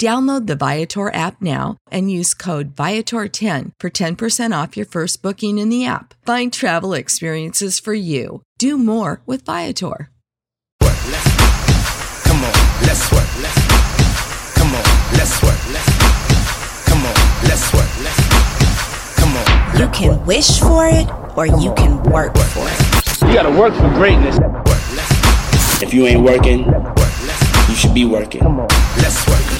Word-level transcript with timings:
Download 0.00 0.46
the 0.46 0.56
Viator 0.56 1.12
app 1.12 1.42
now 1.42 1.76
and 1.90 2.10
use 2.10 2.32
code 2.32 2.74
Viator10 2.74 3.72
for 3.78 3.90
10% 3.90 4.62
off 4.62 4.74
your 4.74 4.86
first 4.86 5.20
booking 5.20 5.58
in 5.58 5.68
the 5.68 5.84
app. 5.84 6.14
Find 6.24 6.50
travel 6.50 6.94
experiences 6.94 7.78
for 7.78 7.92
you. 7.92 8.40
Do 8.56 8.78
more 8.78 9.20
with 9.26 9.44
Viator. 9.44 10.08
Come 10.80 10.88
on, 12.40 12.56
let's 12.88 13.12
work. 13.12 13.28
Come 14.56 14.72
on, 14.72 14.82
let's 15.20 15.42
work. 15.42 15.60
Come 16.86 17.04
on, 17.04 17.14
let's 17.44 17.70
work. 17.74 17.90
Come 19.16 19.36
on. 19.36 19.78
You 19.78 19.88
can 19.90 20.24
wish 20.24 20.60
for 20.60 20.86
it 20.86 21.10
or 21.36 21.44
you 21.44 21.74
can 21.74 22.02
work 22.04 22.34
for 22.38 22.64
it. 22.64 23.28
You 23.28 23.34
gotta 23.34 23.50
work 23.50 23.74
for 23.74 23.90
greatness. 23.90 24.38
If 25.82 25.92
you 25.92 26.06
ain't 26.06 26.22
working, 26.22 26.64
you 27.68 27.74
should 27.74 27.92
be 27.92 28.06
working. 28.06 28.40
Let's 28.96 29.26
work. 29.28 29.59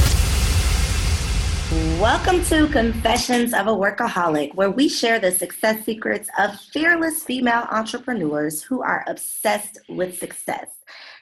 Welcome 1.71 2.43
to 2.47 2.67
Confessions 2.67 3.55
of 3.55 3.69
a 3.69 3.71
Workaholic, 3.71 4.57
where 4.57 4.73
we 4.73 4.89
share 4.89 5.21
the 5.21 5.31
success 5.31 5.85
secrets 5.85 6.29
of 6.37 6.59
fearless 6.59 7.23
female 7.23 7.69
entrepreneurs 7.71 8.61
who 8.61 8.83
are 8.83 9.05
obsessed 9.07 9.79
with 9.89 10.19
success. 10.19 10.67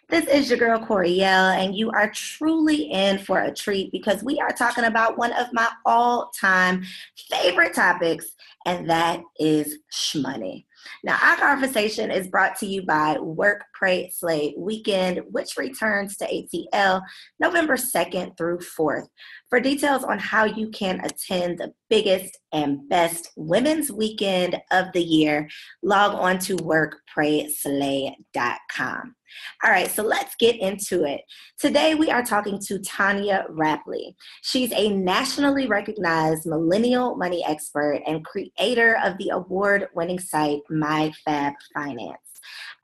This 0.09 0.25
is 0.25 0.49
your 0.49 0.59
girl 0.59 0.79
Coriel, 0.79 1.55
and 1.55 1.75
you 1.75 1.91
are 1.91 2.11
truly 2.11 2.91
in 2.91 3.19
for 3.19 3.41
a 3.41 3.53
treat 3.53 3.93
because 3.93 4.23
we 4.23 4.41
are 4.41 4.53
talking 4.53 4.85
about 4.85 5.19
one 5.19 5.35
of 5.35 5.49
my 5.53 5.69
all 5.85 6.31
time 6.31 6.83
favorite 7.31 7.75
topics, 7.75 8.31
and 8.65 8.89
that 8.89 9.21
is 9.39 9.77
shmoney. 9.93 10.65
Now, 11.05 11.19
our 11.23 11.37
conversation 11.37 12.11
is 12.11 12.29
brought 12.29 12.57
to 12.61 12.67
you 12.67 12.87
by 12.87 13.19
Work, 13.19 13.65
Pray, 13.79 14.11
Slay 14.11 14.55
Weekend, 14.59 15.21
which 15.31 15.57
returns 15.57 16.17
to 16.17 16.27
ATL 16.27 17.01
November 17.39 17.77
2nd 17.77 18.37
through 18.37 18.59
4th. 18.59 19.07
For 19.49 19.61
details 19.61 20.03
on 20.03 20.19
how 20.19 20.43
you 20.45 20.71
can 20.71 21.01
attend 21.05 21.59
the 21.59 21.73
biggest 21.89 22.37
and 22.53 22.89
best 22.89 23.31
women's 23.37 23.93
weekend 23.93 24.61
of 24.73 24.87
the 24.93 25.03
year, 25.03 25.49
log 25.83 26.15
on 26.15 26.41
to 26.41 26.57
workprayslay.com. 26.57 29.15
All 29.63 29.71
right, 29.71 29.91
so 29.91 30.03
let's 30.03 30.35
get 30.37 30.57
into 30.57 31.05
it. 31.05 31.21
Today 31.59 31.95
we 31.95 32.11
are 32.11 32.25
talking 32.25 32.59
to 32.67 32.79
Tonya 32.81 33.49
Rapley. 33.51 34.17
She's 34.43 34.73
a 34.73 34.89
nationally 34.89 35.67
recognized 35.67 36.47
millennial 36.47 37.15
money 37.17 37.45
expert 37.47 38.01
and 38.07 38.25
creator 38.25 38.99
of 39.05 39.19
the 39.19 39.29
award 39.31 39.89
winning 39.95 40.19
site 40.19 40.63
MyFab 40.71 41.55
Finance. 41.75 42.28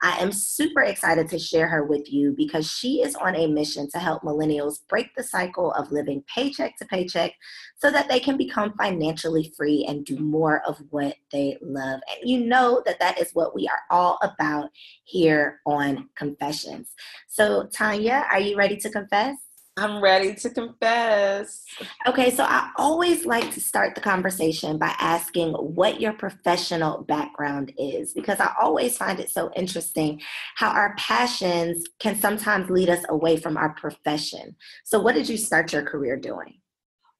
I 0.01 0.17
am 0.17 0.31
super 0.31 0.81
excited 0.81 1.29
to 1.29 1.39
share 1.39 1.67
her 1.67 1.85
with 1.85 2.11
you 2.11 2.33
because 2.35 2.69
she 2.69 3.01
is 3.01 3.15
on 3.15 3.35
a 3.35 3.47
mission 3.47 3.89
to 3.91 3.99
help 3.99 4.23
millennials 4.23 4.79
break 4.89 5.07
the 5.15 5.23
cycle 5.23 5.71
of 5.73 5.91
living 5.91 6.23
paycheck 6.33 6.77
to 6.77 6.85
paycheck 6.85 7.33
so 7.77 7.89
that 7.91 8.09
they 8.09 8.19
can 8.19 8.37
become 8.37 8.73
financially 8.77 9.53
free 9.57 9.85
and 9.87 10.05
do 10.05 10.17
more 10.17 10.61
of 10.67 10.81
what 10.89 11.15
they 11.31 11.57
love. 11.61 12.01
And 12.11 12.29
you 12.29 12.45
know 12.45 12.81
that 12.85 12.99
that 12.99 13.19
is 13.19 13.31
what 13.33 13.55
we 13.55 13.67
are 13.67 13.81
all 13.89 14.19
about 14.21 14.69
here 15.03 15.61
on 15.65 16.09
Confessions. 16.15 16.91
So, 17.27 17.63
Tonya, 17.63 18.25
are 18.31 18.39
you 18.39 18.57
ready 18.57 18.77
to 18.77 18.89
confess? 18.89 19.37
I'm 19.77 20.01
ready 20.01 20.33
to 20.35 20.49
confess. 20.49 21.65
Okay, 22.07 22.31
so 22.31 22.45
I 22.45 22.71
always 22.77 23.25
like 23.25 23.53
to 23.53 23.59
start 23.59 23.93
the 23.93 23.99
conversation 23.99 24.77
by 24.77 24.95
asking 24.99 25.51
what 25.51 25.99
your 25.99 26.13
professional 26.13 27.03
background 27.03 27.73
is 27.77 28.13
because 28.13 28.39
I 28.39 28.53
always 28.61 28.97
find 28.97 29.19
it 29.19 29.29
so 29.29 29.51
interesting 29.53 30.21
how 30.55 30.69
our 30.69 30.95
passions 30.95 31.83
can 31.99 32.15
sometimes 32.15 32.69
lead 32.69 32.89
us 32.89 33.03
away 33.09 33.35
from 33.35 33.57
our 33.57 33.73
profession. 33.73 34.55
So, 34.85 35.01
what 35.01 35.13
did 35.13 35.27
you 35.27 35.35
start 35.35 35.73
your 35.73 35.83
career 35.83 36.15
doing? 36.15 36.61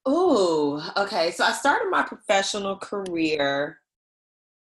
Oh, 0.05 0.89
okay. 0.95 1.31
So, 1.31 1.43
I 1.43 1.51
started 1.51 1.89
my 1.89 2.03
professional 2.03 2.77
career 2.77 3.79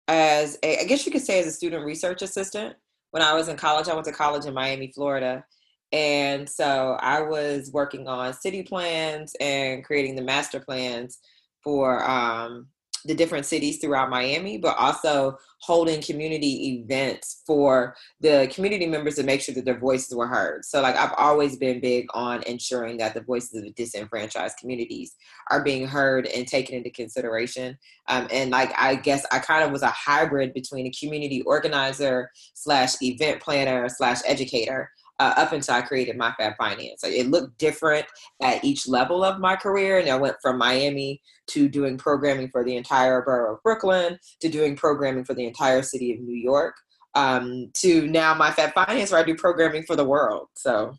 as 0.08 0.58
a, 0.62 0.80
I 0.80 0.84
guess 0.84 1.04
you 1.04 1.12
could 1.12 1.20
say, 1.20 1.40
as 1.40 1.46
a 1.46 1.52
student 1.52 1.84
research 1.84 2.22
assistant. 2.22 2.74
When 3.10 3.22
I 3.22 3.34
was 3.34 3.48
in 3.48 3.58
college, 3.58 3.88
I 3.88 3.92
went 3.92 4.06
to 4.06 4.12
college 4.12 4.46
in 4.46 4.54
Miami, 4.54 4.90
Florida 4.94 5.44
and 5.92 6.48
so 6.48 6.96
I 7.00 7.20
was 7.20 7.70
working 7.72 8.08
on 8.08 8.32
city 8.32 8.62
plans 8.62 9.34
and 9.40 9.84
creating 9.84 10.16
the 10.16 10.22
master 10.22 10.60
plans 10.60 11.18
for 11.62 12.02
um, 12.08 12.68
the 13.04 13.14
different 13.14 13.46
cities 13.46 13.78
throughout 13.78 14.10
Miami, 14.10 14.58
but 14.58 14.76
also 14.78 15.36
holding 15.60 16.00
community 16.02 16.80
events 16.80 17.42
for 17.46 17.94
the 18.20 18.50
community 18.52 18.86
members 18.86 19.16
to 19.16 19.22
make 19.22 19.40
sure 19.40 19.54
that 19.54 19.64
their 19.64 19.78
voices 19.78 20.14
were 20.14 20.26
heard. 20.26 20.64
So, 20.64 20.80
like, 20.80 20.96
I've 20.96 21.14
always 21.16 21.56
been 21.56 21.80
big 21.80 22.06
on 22.14 22.42
ensuring 22.44 22.98
that 22.98 23.14
the 23.14 23.20
voices 23.20 23.54
of 23.54 23.64
the 23.64 23.72
disenfranchised 23.72 24.56
communities 24.58 25.14
are 25.50 25.62
being 25.62 25.86
heard 25.86 26.26
and 26.26 26.46
taken 26.46 26.76
into 26.76 26.90
consideration. 26.90 27.76
Um, 28.08 28.28
and, 28.32 28.50
like, 28.50 28.72
I 28.78 28.94
guess 28.94 29.26
I 29.32 29.40
kind 29.40 29.64
of 29.64 29.72
was 29.72 29.82
a 29.82 29.88
hybrid 29.88 30.54
between 30.54 30.86
a 30.86 30.92
community 30.92 31.42
organizer 31.42 32.30
slash 32.54 32.94
event 33.02 33.40
planner 33.40 33.88
slash 33.88 34.18
educator 34.26 34.90
uh, 35.22 35.34
up 35.36 35.52
until 35.52 35.76
I 35.76 35.82
created 35.82 36.18
MyFab 36.18 36.56
Finance. 36.56 37.04
It 37.04 37.28
looked 37.28 37.56
different 37.58 38.06
at 38.42 38.64
each 38.64 38.88
level 38.88 39.22
of 39.22 39.38
my 39.38 39.54
career. 39.54 39.98
And 39.98 40.10
I 40.10 40.16
went 40.16 40.36
from 40.42 40.58
Miami 40.58 41.22
to 41.48 41.68
doing 41.68 41.96
programming 41.96 42.48
for 42.48 42.64
the 42.64 42.76
entire 42.76 43.22
borough 43.22 43.54
of 43.54 43.62
Brooklyn 43.62 44.18
to 44.40 44.48
doing 44.48 44.74
programming 44.74 45.24
for 45.24 45.34
the 45.34 45.46
entire 45.46 45.82
city 45.82 46.12
of 46.12 46.20
New 46.20 46.34
York 46.34 46.74
um, 47.14 47.70
to 47.74 48.08
now 48.08 48.34
MyFab 48.34 48.72
Finance, 48.72 49.12
where 49.12 49.20
I 49.20 49.24
do 49.24 49.36
programming 49.36 49.84
for 49.84 49.94
the 49.94 50.04
world. 50.04 50.48
So 50.54 50.96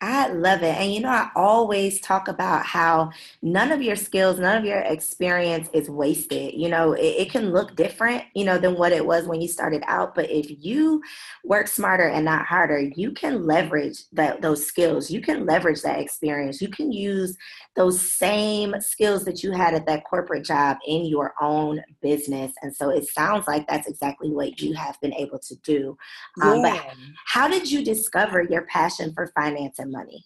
I 0.00 0.28
love 0.28 0.62
it. 0.62 0.76
And 0.76 0.92
you 0.92 1.00
know, 1.00 1.08
I 1.08 1.30
always 1.34 2.00
talk 2.00 2.28
about 2.28 2.66
how 2.66 3.10
none 3.40 3.72
of 3.72 3.80
your 3.80 3.96
skills, 3.96 4.38
none 4.38 4.58
of 4.58 4.64
your 4.64 4.80
experience 4.80 5.68
is 5.72 5.88
wasted. 5.88 6.54
You 6.54 6.68
know, 6.68 6.92
it, 6.92 7.00
it, 7.00 7.30
can 7.30 7.52
look 7.52 7.74
different, 7.74 8.24
you 8.34 8.44
know, 8.44 8.58
than 8.58 8.74
what 8.74 8.92
it 8.92 9.06
was 9.06 9.26
when 9.26 9.40
you 9.40 9.48
started 9.48 9.82
out. 9.86 10.14
But 10.14 10.30
if 10.30 10.46
you 10.62 11.02
work 11.42 11.68
smarter 11.68 12.08
and 12.08 12.24
not 12.24 12.44
harder, 12.44 12.80
you 12.80 13.12
can 13.12 13.46
leverage 13.46 14.04
that 14.12 14.42
those 14.42 14.66
skills. 14.66 15.10
You 15.10 15.22
can 15.22 15.46
leverage 15.46 15.80
that 15.82 16.00
experience. 16.00 16.60
You 16.60 16.68
can 16.68 16.92
use 16.92 17.36
those 17.76 18.00
same 18.00 18.74
skills 18.80 19.24
that 19.24 19.42
you 19.42 19.50
had 19.50 19.74
at 19.74 19.86
that 19.86 20.04
corporate 20.04 20.44
job 20.44 20.76
in 20.86 21.06
your 21.06 21.34
own 21.40 21.82
business. 22.00 22.52
And 22.62 22.74
so 22.74 22.90
it 22.90 23.08
sounds 23.08 23.46
like 23.48 23.66
that's 23.66 23.88
exactly 23.88 24.30
what 24.30 24.60
you 24.60 24.74
have 24.74 25.00
been 25.00 25.14
able 25.14 25.38
to 25.40 25.56
do. 25.64 25.96
Um, 26.42 26.60
yeah. 26.60 26.76
But 26.76 26.96
how 27.26 27.48
did 27.48 27.70
you 27.70 27.84
discover 27.84 28.42
your 28.42 28.62
passion 28.66 29.12
for 29.12 29.32
finance 29.34 29.78
and 29.78 29.90
money? 29.90 30.24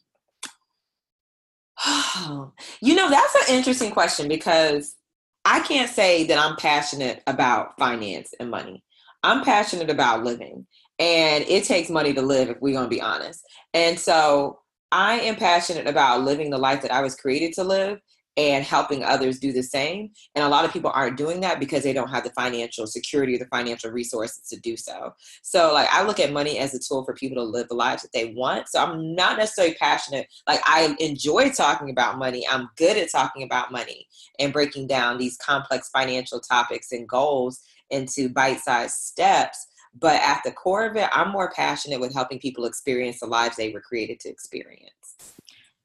you 2.81 2.95
know, 2.95 3.09
that's 3.11 3.35
an 3.49 3.57
interesting 3.57 3.93
question 3.93 4.29
because 4.29 4.97
I 5.45 5.61
can't 5.61 5.91
say 5.91 6.25
that 6.25 6.39
I'm 6.39 6.57
passionate 6.57 7.23
about 7.27 7.79
finance 7.79 8.35
and 8.39 8.51
money. 8.51 8.83
I'm 9.23 9.43
passionate 9.45 9.91
about 9.91 10.23
living, 10.23 10.67
and 10.99 11.45
it 11.49 11.65
takes 11.65 11.91
money 11.91 12.13
to 12.15 12.23
live 12.23 12.51
if 12.51 12.59
we're 12.61 12.75
going 12.75 12.85
to 12.85 12.95
be 12.95 13.01
honest. 13.01 13.43
And 13.75 13.99
so 13.99 14.61
I 14.91 15.21
am 15.21 15.37
passionate 15.37 15.87
about 15.87 16.23
living 16.23 16.51
the 16.51 16.59
life 16.59 16.83
that 16.83 16.93
I 16.93 17.03
was 17.03 17.15
created 17.15 17.53
to 17.55 17.65
live 17.65 18.01
and 18.39 18.65
helping 18.65 19.03
others 19.03 19.41
do 19.41 19.53
the 19.53 19.65
same. 19.65 20.11
And 20.37 20.45
a 20.45 20.49
lot 20.49 20.65
of 20.65 20.73
people 20.73 20.93
aren't 20.95 21.17
doing 21.17 21.41
that 21.41 21.59
because 21.59 21.83
they 21.83 21.93
don't 21.93 22.11
have 22.11 22.23
the 22.23 22.31
financial 22.31 22.87
security 22.87 23.35
or 23.35 23.39
the 23.39 23.47
financial 23.47 23.91
resources 23.91 24.49
to 24.49 24.61
do 24.61 24.77
so. 24.77 25.13
So, 25.43 25.73
like, 25.75 25.89
I 25.91 26.05
look 26.05 26.21
at 26.21 26.33
money 26.33 26.59
as 26.59 26.73
a 26.73 26.79
tool 26.79 27.05
for 27.05 27.15
people 27.15 27.37
to 27.43 27.43
live 27.43 27.67
the 27.67 27.75
lives 27.75 28.03
that 28.03 28.13
they 28.15 28.33
want. 28.35 28.69
So, 28.69 28.81
I'm 28.81 29.17
not 29.17 29.39
necessarily 29.39 29.75
passionate. 29.75 30.29
Like, 30.47 30.61
I 30.65 30.97
enjoy 31.01 31.51
talking 31.51 31.91
about 31.91 32.19
money. 32.19 32.47
I'm 32.49 32.69
good 32.77 32.97
at 32.97 33.11
talking 33.11 33.43
about 33.43 33.73
money 33.73 34.07
and 34.39 34.53
breaking 34.53 34.87
down 34.87 35.19
these 35.19 35.37
complex 35.39 35.91
financial 35.91 36.39
topics 36.39 36.93
and 36.93 37.09
goals 37.09 37.61
into 37.91 38.29
bite 38.29 38.61
sized 38.61 38.95
steps. 38.95 39.67
But 40.01 40.21
at 40.21 40.43
the 40.45 40.53
core 40.53 40.87
of 40.87 40.97
it, 40.97 41.09
I'm 41.13 41.33
more 41.33 41.51
passionate 41.51 42.01
with 42.01 42.15
helping 42.15 42.39
people 42.39 42.67
experience 42.67 43.21
the 43.21 43.27
lives 43.27 43.57
they 43.57 43.73
were 43.73 43.81
created 43.81 44.21
to 44.21 44.29
experience. 44.29 44.93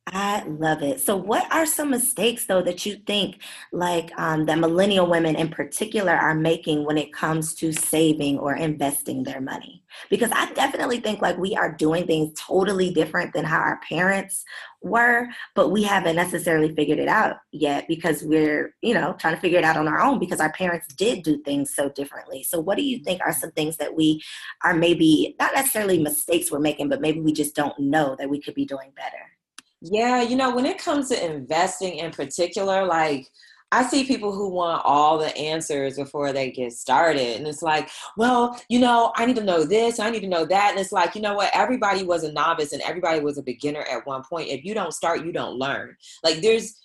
I 0.05 0.43
love 0.43 0.83
it. 0.83 0.99
So, 0.99 1.15
what 1.15 1.49
are 1.51 1.65
some 1.65 1.89
mistakes 1.89 2.45
though 2.45 2.61
that 2.63 2.85
you 2.85 2.97
think, 3.07 3.41
like 3.71 4.11
um, 4.19 4.45
that 4.47 4.59
millennial 4.59 5.07
women 5.09 5.35
in 5.35 5.47
particular, 5.47 6.11
are 6.11 6.35
making 6.35 6.83
when 6.85 6.97
it 6.97 7.13
comes 7.13 7.53
to 7.55 7.71
saving 7.71 8.37
or 8.37 8.53
investing 8.53 9.23
their 9.23 9.39
money? 9.39 9.81
Because 10.09 10.29
I 10.33 10.51
definitely 10.53 10.99
think 10.99 11.21
like 11.21 11.37
we 11.37 11.55
are 11.55 11.71
doing 11.71 12.05
things 12.05 12.37
totally 12.37 12.93
different 12.93 13.33
than 13.33 13.45
how 13.45 13.59
our 13.59 13.79
parents 13.87 14.43
were, 14.81 15.29
but 15.55 15.69
we 15.69 15.83
haven't 15.83 16.17
necessarily 16.17 16.75
figured 16.75 16.99
it 16.99 17.07
out 17.07 17.37
yet 17.53 17.87
because 17.87 18.23
we're, 18.23 18.75
you 18.81 18.93
know, 18.93 19.15
trying 19.19 19.35
to 19.35 19.41
figure 19.41 19.59
it 19.59 19.63
out 19.63 19.77
on 19.77 19.87
our 19.87 20.01
own 20.01 20.19
because 20.19 20.41
our 20.41 20.51
parents 20.51 20.93
did 20.95 21.23
do 21.23 21.41
things 21.43 21.73
so 21.73 21.87
differently. 21.89 22.43
So, 22.43 22.59
what 22.59 22.77
do 22.77 22.83
you 22.83 22.99
think 22.99 23.21
are 23.21 23.33
some 23.33 23.51
things 23.51 23.77
that 23.77 23.95
we 23.95 24.21
are 24.65 24.73
maybe 24.73 25.33
not 25.39 25.53
necessarily 25.55 25.97
mistakes 26.03 26.51
we're 26.51 26.59
making, 26.59 26.89
but 26.89 26.99
maybe 26.99 27.21
we 27.21 27.31
just 27.31 27.55
don't 27.55 27.79
know 27.79 28.17
that 28.19 28.29
we 28.29 28.41
could 28.41 28.53
be 28.53 28.65
doing 28.65 28.91
better? 28.97 29.32
Yeah, 29.85 30.21
you 30.21 30.37
know, 30.37 30.55
when 30.55 30.65
it 30.65 30.77
comes 30.77 31.09
to 31.09 31.25
investing 31.25 31.97
in 31.97 32.11
particular, 32.11 32.85
like 32.85 33.27
I 33.73 33.83
see 33.83 34.05
people 34.05 34.31
who 34.31 34.47
want 34.49 34.81
all 34.85 35.17
the 35.17 35.35
answers 35.35 35.97
before 35.97 36.31
they 36.31 36.51
get 36.51 36.71
started. 36.71 37.37
And 37.37 37.45
it's 37.45 37.61
like, 37.61 37.89
well, 38.15 38.57
you 38.69 38.79
know, 38.79 39.11
I 39.17 39.25
need 39.25 39.35
to 39.35 39.43
know 39.43 39.65
this, 39.65 39.99
I 39.99 40.09
need 40.09 40.21
to 40.21 40.27
know 40.27 40.45
that. 40.45 40.71
And 40.71 40.79
it's 40.79 40.93
like, 40.93 41.15
you 41.15 41.21
know 41.21 41.33
what? 41.33 41.51
Everybody 41.53 42.03
was 42.03 42.23
a 42.23 42.31
novice 42.31 42.71
and 42.71 42.81
everybody 42.83 43.19
was 43.19 43.37
a 43.37 43.43
beginner 43.43 43.81
at 43.91 44.05
one 44.05 44.23
point. 44.23 44.47
If 44.49 44.63
you 44.63 44.73
don't 44.73 44.93
start, 44.93 45.25
you 45.25 45.33
don't 45.33 45.57
learn. 45.57 45.97
Like 46.23 46.37
there's 46.41 46.82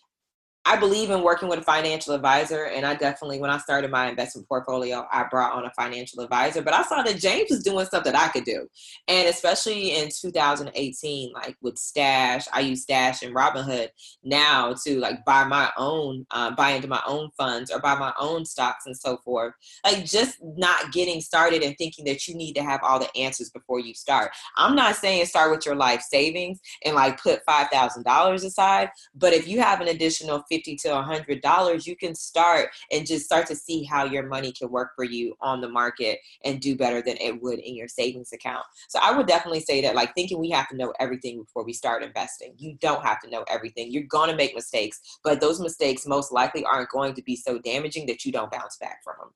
I 0.69 0.76
believe 0.76 1.09
in 1.09 1.23
working 1.23 1.49
with 1.49 1.61
a 1.61 1.62
financial 1.62 2.12
advisor, 2.12 2.67
and 2.67 2.85
I 2.85 2.94
definitely, 2.94 3.41
when 3.41 3.49
I 3.49 3.56
started 3.56 3.91
my 3.91 4.11
investment 4.11 4.47
portfolio, 4.49 5.09
I 5.11 5.25
brought 5.31 5.55
on 5.55 5.65
a 5.65 5.70
financial 5.70 6.23
advisor. 6.23 6.61
But 6.61 6.75
I 6.75 6.82
saw 6.82 7.03
that 7.03 7.17
James 7.17 7.49
was 7.49 7.62
doing 7.62 7.87
stuff 7.87 8.05
that 8.05 8.15
I 8.15 8.29
could 8.29 8.44
do, 8.44 8.69
and 9.09 9.29
especially 9.29 9.97
in 9.97 10.11
2018, 10.11 11.32
like 11.32 11.56
with 11.62 11.79
Stash, 11.79 12.44
I 12.53 12.61
use 12.61 12.82
Stash 12.82 13.23
and 13.23 13.35
Robinhood 13.35 13.88
now 14.23 14.75
to 14.85 14.99
like 14.99 15.25
buy 15.25 15.44
my 15.44 15.70
own, 15.79 16.26
uh, 16.32 16.50
buy 16.50 16.73
into 16.73 16.87
my 16.87 17.00
own 17.06 17.31
funds 17.38 17.71
or 17.71 17.81
buy 17.81 17.99
my 17.99 18.12
own 18.21 18.44
stocks 18.44 18.85
and 18.85 18.97
so 18.97 19.17
forth. 19.25 19.55
Like 19.87 20.05
just 20.05 20.37
not 20.43 20.93
getting 20.93 21.23
started 21.23 21.62
and 21.62 21.79
thinking 21.79 22.05
that 22.05 22.29
you 22.29 22.35
need 22.35 22.53
to 22.56 22.62
have 22.62 22.81
all 22.82 22.99
the 22.99 23.17
answers 23.17 23.49
before 23.49 23.81
you 23.81 23.94
start. 23.94 24.32
I'm 24.59 24.76
not 24.76 24.97
saying 24.97 25.25
start 25.25 25.50
with 25.50 25.64
your 25.64 25.76
life 25.76 26.03
savings 26.03 26.61
and 26.85 26.94
like 26.94 27.19
put 27.23 27.43
five 27.47 27.69
thousand 27.69 28.03
dollars 28.03 28.44
aside, 28.44 28.91
but 29.14 29.32
if 29.32 29.49
you 29.49 29.62
have 29.62 29.81
an 29.81 29.88
additional 29.88 30.44
50 30.50 30.57
to 30.64 30.90
100 30.90 31.40
dollars 31.40 31.87
you 31.87 31.96
can 31.96 32.14
start 32.14 32.70
and 32.90 33.06
just 33.06 33.25
start 33.25 33.46
to 33.46 33.56
see 33.56 33.84
how 33.84 34.05
your 34.05 34.26
money 34.26 34.52
can 34.52 34.70
work 34.70 34.90
for 34.94 35.05
you 35.05 35.34
on 35.40 35.60
the 35.60 35.69
market 35.69 36.19
and 36.44 36.60
do 36.60 36.76
better 36.76 37.02
than 37.02 37.16
it 37.19 37.40
would 37.43 37.58
in 37.58 37.75
your 37.75 37.88
savings 37.88 38.32
account. 38.32 38.64
So 38.88 38.99
i 39.02 39.16
would 39.16 39.26
definitely 39.26 39.60
say 39.60 39.81
that 39.82 39.94
like 39.94 40.14
thinking 40.14 40.38
we 40.38 40.50
have 40.50 40.69
to 40.69 40.76
know 40.76 40.93
everything 41.00 41.43
before 41.43 41.64
we 41.64 41.72
start 41.72 42.02
investing. 42.02 42.55
You 42.56 42.76
don't 42.81 43.05
have 43.05 43.20
to 43.20 43.31
know 43.31 43.44
everything. 43.49 43.90
You're 43.90 44.05
going 44.05 44.31
to 44.31 44.37
make 44.37 44.55
mistakes 44.55 45.00
but 45.25 45.40
those 45.40 45.60
mistakes 45.60 46.06
most 46.06 46.32
likely 46.32 46.64
aren't 46.64 46.90
going 46.90 47.14
to 47.14 47.22
be 47.22 47.37
so 47.37 47.58
damaging 47.58 48.06
that 48.06 48.25
you 48.25 48.32
don't 48.32 48.50
bounce 48.50 48.76
back 48.78 48.99
from 49.04 49.14
them 49.19 49.31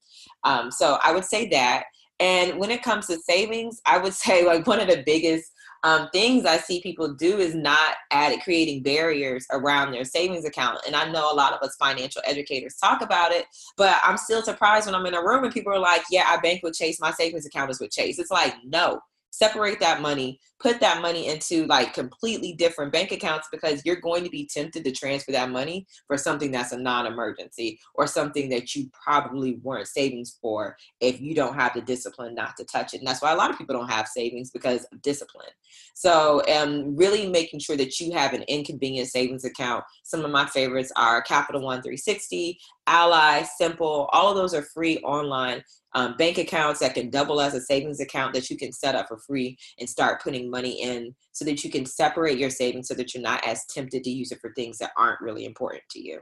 um, 0.44 0.70
so 0.70 0.98
i 1.02 1.12
would 1.12 1.24
say 1.24 1.48
that. 1.48 1.84
And 2.20 2.58
when 2.58 2.70
it 2.70 2.82
comes 2.82 3.06
to 3.08 3.18
savings 3.18 3.80
i 3.86 3.98
would 3.98 4.14
say 4.24 4.44
like 4.44 4.66
one 4.66 4.80
of 4.80 4.88
the 4.88 5.02
biggest 5.04 5.50
um, 5.84 6.08
things 6.12 6.46
I 6.46 6.58
see 6.58 6.80
people 6.80 7.12
do 7.14 7.38
is 7.38 7.54
not 7.54 7.94
add 8.10 8.38
creating 8.42 8.82
barriers 8.82 9.46
around 9.50 9.92
their 9.92 10.04
savings 10.04 10.44
account. 10.44 10.78
And 10.86 10.94
I 10.94 11.10
know 11.10 11.32
a 11.32 11.34
lot 11.34 11.52
of 11.52 11.62
us 11.62 11.76
financial 11.76 12.22
educators 12.24 12.76
talk 12.76 13.02
about 13.02 13.32
it, 13.32 13.46
but 13.76 13.98
I'm 14.02 14.16
still 14.16 14.42
surprised 14.42 14.86
when 14.86 14.94
I'm 14.94 15.06
in 15.06 15.14
a 15.14 15.22
room 15.22 15.44
and 15.44 15.52
people 15.52 15.72
are 15.72 15.78
like, 15.78 16.02
"Yeah, 16.10 16.26
I 16.28 16.38
bank 16.38 16.62
with 16.62 16.74
Chase. 16.74 17.00
My 17.00 17.10
savings 17.10 17.46
account 17.46 17.70
is 17.70 17.80
with 17.80 17.90
Chase." 17.90 18.18
It's 18.18 18.30
like, 18.30 18.54
no, 18.64 19.00
separate 19.32 19.80
that 19.80 20.00
money 20.00 20.38
put 20.62 20.78
that 20.80 21.02
money 21.02 21.26
into 21.26 21.66
like 21.66 21.92
completely 21.92 22.52
different 22.52 22.92
bank 22.92 23.10
accounts 23.10 23.48
because 23.50 23.82
you're 23.84 24.00
going 24.00 24.22
to 24.22 24.30
be 24.30 24.46
tempted 24.46 24.84
to 24.84 24.92
transfer 24.92 25.32
that 25.32 25.50
money 25.50 25.84
for 26.06 26.16
something 26.16 26.52
that's 26.52 26.72
a 26.72 26.78
non-emergency 26.78 27.78
or 27.94 28.06
something 28.06 28.48
that 28.48 28.74
you 28.74 28.88
probably 29.04 29.56
weren't 29.62 29.88
savings 29.88 30.38
for 30.40 30.76
if 31.00 31.20
you 31.20 31.34
don't 31.34 31.54
have 31.54 31.74
the 31.74 31.80
discipline 31.80 32.34
not 32.34 32.56
to 32.56 32.64
touch 32.64 32.94
it. 32.94 32.98
And 32.98 33.06
that's 33.06 33.20
why 33.20 33.32
a 33.32 33.36
lot 33.36 33.50
of 33.50 33.58
people 33.58 33.74
don't 33.74 33.90
have 33.90 34.06
savings 34.06 34.50
because 34.50 34.86
of 34.92 35.02
discipline. 35.02 35.50
So 35.94 36.42
um, 36.54 36.94
really 36.94 37.28
making 37.28 37.58
sure 37.58 37.76
that 37.76 37.98
you 37.98 38.12
have 38.12 38.32
an 38.32 38.42
inconvenient 38.42 39.08
savings 39.08 39.44
account. 39.44 39.82
Some 40.04 40.24
of 40.24 40.30
my 40.30 40.46
favorites 40.46 40.92
are 40.96 41.22
capital 41.22 41.62
one 41.62 41.82
360 41.82 42.60
ally 42.86 43.42
simple 43.42 44.08
all 44.12 44.30
of 44.30 44.36
those 44.36 44.54
are 44.54 44.62
free 44.74 44.98
online 44.98 45.62
um, 45.94 46.16
bank 46.16 46.38
accounts 46.38 46.80
that 46.80 46.94
can 46.94 47.10
double 47.10 47.40
as 47.40 47.54
a 47.54 47.60
savings 47.60 48.00
account 48.00 48.32
that 48.34 48.48
you 48.48 48.56
can 48.56 48.72
set 48.72 48.94
up 48.94 49.08
for 49.08 49.18
free 49.18 49.56
and 49.78 49.88
start 49.88 50.22
putting 50.22 50.50
money 50.50 50.82
in 50.82 51.14
so 51.32 51.44
that 51.44 51.62
you 51.62 51.70
can 51.70 51.84
separate 51.84 52.38
your 52.38 52.50
savings 52.50 52.88
so 52.88 52.94
that 52.94 53.14
you're 53.14 53.22
not 53.22 53.46
as 53.46 53.66
tempted 53.66 54.02
to 54.04 54.10
use 54.10 54.32
it 54.32 54.40
for 54.40 54.52
things 54.54 54.78
that 54.78 54.92
aren't 54.96 55.20
really 55.20 55.44
important 55.44 55.82
to 55.90 56.02
you. 56.02 56.20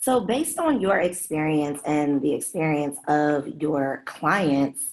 So, 0.00 0.20
based 0.20 0.58
on 0.58 0.80
your 0.80 0.98
experience 0.98 1.80
and 1.86 2.20
the 2.20 2.34
experience 2.34 2.98
of 3.08 3.46
your 3.60 4.02
clients, 4.06 4.90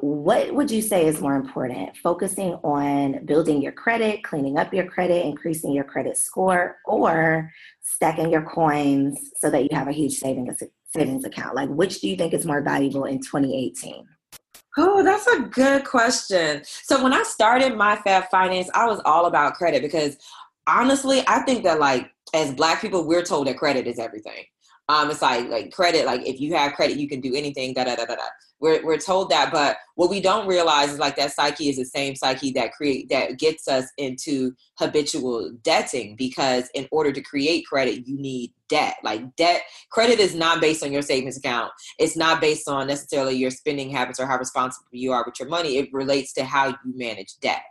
what 0.00 0.52
would 0.52 0.70
you 0.70 0.82
say 0.82 1.06
is 1.06 1.20
more 1.20 1.36
important? 1.36 1.96
Focusing 1.96 2.54
on 2.62 3.24
building 3.24 3.62
your 3.62 3.72
credit, 3.72 4.22
cleaning 4.22 4.58
up 4.58 4.72
your 4.74 4.86
credit, 4.86 5.24
increasing 5.24 5.72
your 5.72 5.84
credit 5.84 6.16
score, 6.18 6.76
or 6.84 7.50
stacking 7.80 8.30
your 8.30 8.42
coins 8.42 9.18
so 9.38 9.50
that 9.50 9.62
you 9.62 9.68
have 9.72 9.88
a 9.88 9.92
huge 9.92 10.14
savings 10.14 10.62
savings 10.94 11.24
account? 11.24 11.54
Like, 11.54 11.68
which 11.68 12.00
do 12.00 12.08
you 12.08 12.16
think 12.16 12.34
is 12.34 12.46
more 12.46 12.62
valuable 12.62 13.04
in 13.04 13.20
2018? 13.20 14.06
Oh, 14.78 15.02
that's 15.02 15.26
a 15.26 15.40
good 15.40 15.84
question. 15.84 16.62
So 16.64 17.02
when 17.02 17.14
I 17.14 17.22
started 17.22 17.76
my 17.76 17.96
Fab 17.96 18.28
Finance, 18.30 18.68
I 18.74 18.86
was 18.86 19.00
all 19.06 19.26
about 19.26 19.54
credit 19.54 19.80
because 19.80 20.18
honestly, 20.66 21.22
I 21.26 21.40
think 21.40 21.64
that 21.64 21.80
like 21.80 22.10
as 22.34 22.52
black 22.52 22.82
people, 22.82 23.06
we're 23.06 23.22
told 23.22 23.46
that 23.46 23.56
credit 23.56 23.86
is 23.86 23.98
everything. 23.98 24.44
Um, 24.88 25.10
it's 25.10 25.22
like 25.22 25.48
like 25.48 25.72
credit, 25.72 26.06
like 26.06 26.26
if 26.26 26.40
you 26.40 26.54
have 26.54 26.74
credit, 26.74 26.96
you 26.96 27.08
can 27.08 27.20
do 27.20 27.34
anything. 27.34 27.74
Da 27.74 27.84
da 27.84 27.96
da 27.96 28.04
da 28.04 28.14
da. 28.14 28.22
We're 28.60 28.84
we're 28.84 28.98
told 28.98 29.30
that, 29.30 29.50
but 29.52 29.76
what 29.96 30.10
we 30.10 30.20
don't 30.20 30.46
realize 30.46 30.92
is 30.92 30.98
like 30.98 31.16
that 31.16 31.32
psyche 31.32 31.68
is 31.68 31.76
the 31.76 31.84
same 31.84 32.14
psyche 32.14 32.52
that 32.52 32.72
create 32.72 33.08
that 33.08 33.38
gets 33.38 33.66
us 33.66 33.86
into 33.98 34.52
habitual 34.78 35.52
debting 35.62 36.14
because 36.16 36.70
in 36.74 36.86
order 36.92 37.12
to 37.12 37.20
create 37.20 37.66
credit, 37.66 38.06
you 38.06 38.16
need 38.16 38.52
debt. 38.68 38.96
Like 39.02 39.34
debt, 39.36 39.62
credit 39.90 40.20
is 40.20 40.34
not 40.34 40.60
based 40.60 40.84
on 40.84 40.92
your 40.92 41.02
savings 41.02 41.36
account. 41.36 41.72
It's 41.98 42.16
not 42.16 42.40
based 42.40 42.68
on 42.68 42.86
necessarily 42.86 43.34
your 43.34 43.50
spending 43.50 43.90
habits 43.90 44.20
or 44.20 44.26
how 44.26 44.38
responsible 44.38 44.86
you 44.92 45.12
are 45.12 45.24
with 45.26 45.38
your 45.40 45.48
money. 45.48 45.78
It 45.78 45.92
relates 45.92 46.32
to 46.34 46.44
how 46.44 46.68
you 46.68 46.76
manage 46.94 47.38
debt. 47.40 47.62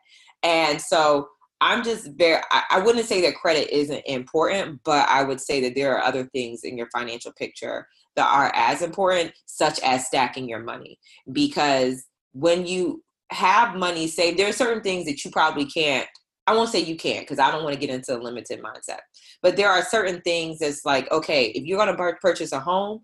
And 0.44 0.80
so 0.80 1.30
I'm 1.66 1.84
just 1.84 2.12
very, 2.16 2.40
I, 2.52 2.80
wouldn't 2.80 3.08
say 3.08 3.22
that 3.22 3.34
credit 3.34 3.76
isn't 3.76 4.04
important, 4.06 4.82
but 4.86 5.10
I 5.10 5.24
would 5.24 5.42
say 5.42 5.60
that 5.62 5.74
there 5.74 5.98
are 5.98 6.04
other 6.04 6.26
things 6.26 6.64
in 6.64 6.78
your 6.78 6.88
financial 6.96 7.32
picture 7.32 7.88
that 8.16 8.32
are 8.32 8.52
as 8.54 8.84
important, 8.84 9.34
such 9.48 9.80
as 9.80 10.06
stacking 10.06 10.48
your 10.48 10.62
money. 10.62 11.00
Because 11.32 12.06
when 12.34 12.68
you 12.68 13.04
have 13.32 13.76
money 13.78 14.06
saved, 14.06 14.38
there 14.38 14.48
are 14.48 14.54
certain 14.54 14.84
things 14.84 15.06
that 15.08 15.26
you 15.26 15.32
probably 15.32 15.66
can't 15.66 16.08
I 16.48 16.54
won't 16.54 16.70
say 16.70 16.80
you 16.80 16.96
can't 16.96 17.22
because 17.22 17.40
I 17.40 17.50
don't 17.50 17.64
want 17.64 17.74
to 17.74 17.80
get 17.80 17.90
into 17.90 18.16
a 18.16 18.22
limited 18.22 18.62
mindset. 18.62 19.00
But 19.42 19.58
there 19.58 19.72
are 19.72 19.82
certain 19.84 20.22
things 20.22 20.60
that's 20.60 20.86
like, 20.86 21.12
okay, 21.12 21.46
if 21.48 21.64
you're 21.66 21.84
going 21.84 21.96
to 21.96 22.16
purchase 22.22 22.52
a 22.52 22.60
home, 22.60 23.04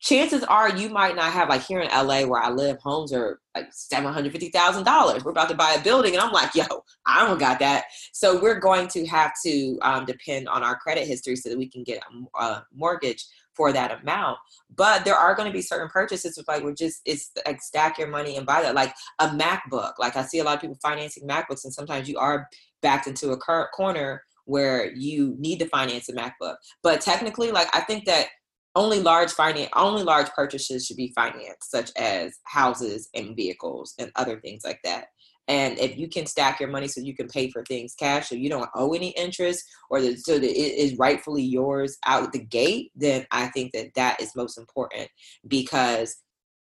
chances 0.00 0.44
are 0.44 0.76
you 0.76 0.88
might 0.88 1.16
not 1.16 1.32
have 1.32 1.48
like 1.48 1.62
here 1.62 1.80
in 1.80 1.88
LA 1.88 2.24
where 2.24 2.42
I 2.42 2.50
live, 2.50 2.78
homes 2.80 3.12
are 3.12 3.40
like 3.54 3.68
seven 3.72 4.12
hundred 4.12 4.32
fifty 4.32 4.50
thousand 4.50 4.84
dollars. 4.84 5.24
We're 5.24 5.30
about 5.30 5.48
to 5.48 5.54
buy 5.54 5.72
a 5.72 5.82
building, 5.82 6.14
and 6.14 6.22
I'm 6.22 6.32
like, 6.32 6.54
yo, 6.54 6.64
I 7.06 7.26
don't 7.26 7.38
got 7.38 7.58
that. 7.60 7.84
So 8.12 8.40
we're 8.40 8.60
going 8.60 8.88
to 8.88 9.06
have 9.06 9.32
to 9.44 9.78
um, 9.82 10.04
depend 10.04 10.48
on 10.48 10.62
our 10.62 10.76
credit 10.76 11.06
history 11.06 11.36
so 11.36 11.48
that 11.48 11.58
we 11.58 11.68
can 11.68 11.82
get 11.82 12.02
a, 12.38 12.62
mortgage 12.74 13.24
for 13.54 13.72
that 13.72 14.02
amount. 14.02 14.38
But 14.76 15.04
there 15.04 15.14
are 15.14 15.34
going 15.34 15.48
to 15.48 15.52
be 15.52 15.62
certain 15.62 15.88
purchases 15.88 16.36
with 16.36 16.46
like 16.46 16.62
we're 16.62 16.74
just 16.74 17.00
it's 17.06 17.30
like 17.46 17.62
stack 17.62 17.98
your 17.98 18.08
money 18.08 18.36
and 18.36 18.46
buy 18.46 18.62
that. 18.62 18.74
Like 18.74 18.94
a 19.18 19.28
MacBook. 19.28 19.94
Like 19.98 20.16
I 20.16 20.22
see 20.22 20.40
a 20.40 20.44
lot 20.44 20.56
of 20.56 20.60
people 20.60 20.78
financing 20.82 21.26
MacBooks, 21.26 21.64
and 21.64 21.72
sometimes 21.72 22.08
you 22.08 22.18
are 22.18 22.48
backed 22.82 23.06
into 23.06 23.30
a 23.30 23.36
corner 23.38 24.22
where 24.44 24.92
you 24.94 25.34
need 25.38 25.58
to 25.58 25.68
finance 25.68 26.08
a 26.08 26.12
MacBook. 26.12 26.56
But 26.82 27.00
technically, 27.00 27.50
like 27.50 27.68
I 27.74 27.80
think 27.80 28.04
that 28.06 28.28
only 28.76 29.00
large 29.00 29.32
finance 29.32 29.70
only 29.74 30.04
large 30.04 30.28
purchases 30.30 30.86
should 30.86 30.96
be 30.96 31.12
financed 31.16 31.70
such 31.70 31.90
as 31.96 32.38
houses 32.44 33.08
and 33.14 33.34
vehicles 33.34 33.94
and 33.98 34.12
other 34.14 34.38
things 34.38 34.62
like 34.64 34.78
that. 34.84 35.06
And 35.48 35.78
if 35.78 35.96
you 35.96 36.08
can 36.08 36.26
stack 36.26 36.58
your 36.58 36.68
money 36.68 36.88
so 36.88 37.00
you 37.00 37.14
can 37.14 37.28
pay 37.28 37.50
for 37.50 37.64
things 37.64 37.94
cash 37.94 38.28
so 38.28 38.34
you 38.34 38.48
don't 38.48 38.68
owe 38.74 38.92
any 38.94 39.10
interest 39.10 39.64
or 39.90 40.00
that, 40.00 40.18
so 40.18 40.38
that 40.38 40.50
it 40.50 40.74
is 40.78 40.98
rightfully 40.98 41.42
yours 41.42 41.98
out 42.04 42.32
the 42.32 42.44
gate 42.44 42.90
then 42.96 43.26
i 43.30 43.46
think 43.48 43.72
that 43.72 43.94
that 43.94 44.20
is 44.20 44.34
most 44.34 44.58
important 44.58 45.08
because 45.46 46.16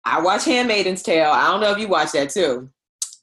i 0.04 0.20
watch 0.20 0.46
handmaiden's 0.46 1.04
tale. 1.04 1.32
I 1.32 1.48
don't 1.52 1.62
know 1.62 1.72
if 1.72 1.78
you 1.78 1.88
watch 1.88 2.12
that 2.14 2.32
too 2.32 2.70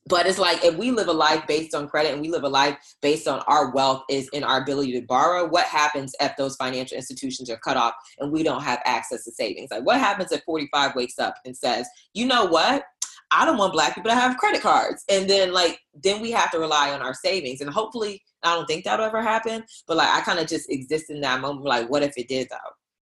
but 0.09 0.27
it's 0.27 0.39
like 0.39 0.65
if 0.65 0.77
we 0.77 0.91
live 0.91 1.09
a 1.09 1.13
life 1.13 1.47
based 1.47 1.75
on 1.75 1.89
credit 1.89 2.13
and 2.13 2.23
we 2.23 2.29
live 2.29 2.45
a 2.45 2.49
life 2.49 2.77
based 3.03 3.29
on 3.29 3.41
our 3.47 3.71
wealth 3.73 4.03
is 4.09 4.29
in 4.33 4.43
our 4.43 4.63
ability 4.63 4.93
to 4.93 5.07
borrow 5.07 5.47
what 5.47 5.67
happens 5.67 6.15
if 6.21 6.37
those 6.37 6.57
financial 6.57 6.97
institutions 6.97 7.51
are 7.51 7.59
cut 7.59 7.77
off 7.77 7.95
and 8.19 8.33
we 8.33 8.43
don't 8.43 8.63
have 8.63 8.81
access 8.85 9.25
to 9.25 9.33
savings? 9.33 9.71
Like 9.71 9.85
what 9.85 10.01
happens 10.01 10.33
if 10.33 10.43
45 10.45 10.95
wakes 10.95 11.19
up 11.19 11.35
and 11.45 11.57
says 11.57 11.87
you 12.15 12.27
know 12.27 12.47
what? 12.47 12.85
I 13.31 13.45
don't 13.45 13.59
want 13.59 13.75
black 13.75 13.95
people 13.95 14.11
to 14.11 14.15
have 14.15 14.39
credit 14.39 14.63
cards. 14.63 15.05
And 15.11 15.29
then 15.29 15.53
like 15.53 15.79
then 16.03 16.23
we 16.23 16.31
have 16.31 16.51
to 16.53 16.59
rely 16.59 16.93
on 16.93 17.03
our 17.03 17.15
savings. 17.15 17.61
And 17.61 17.71
hopefully 17.71 18.23
i 18.45 18.55
don't 18.55 18.67
think 18.67 18.85
that'll 18.85 19.07
ever 19.07 19.23
happen 19.23 19.65
but 19.87 19.97
like 19.97 20.09
i 20.09 20.21
kind 20.21 20.39
of 20.39 20.47
just 20.47 20.71
exist 20.71 21.11
in 21.11 21.21
that 21.21 21.41
moment 21.41 21.67
like 21.67 21.91
what 21.91 22.03
if 22.03 22.17
it 22.17 22.29
did 22.29 22.49
though 22.51 22.57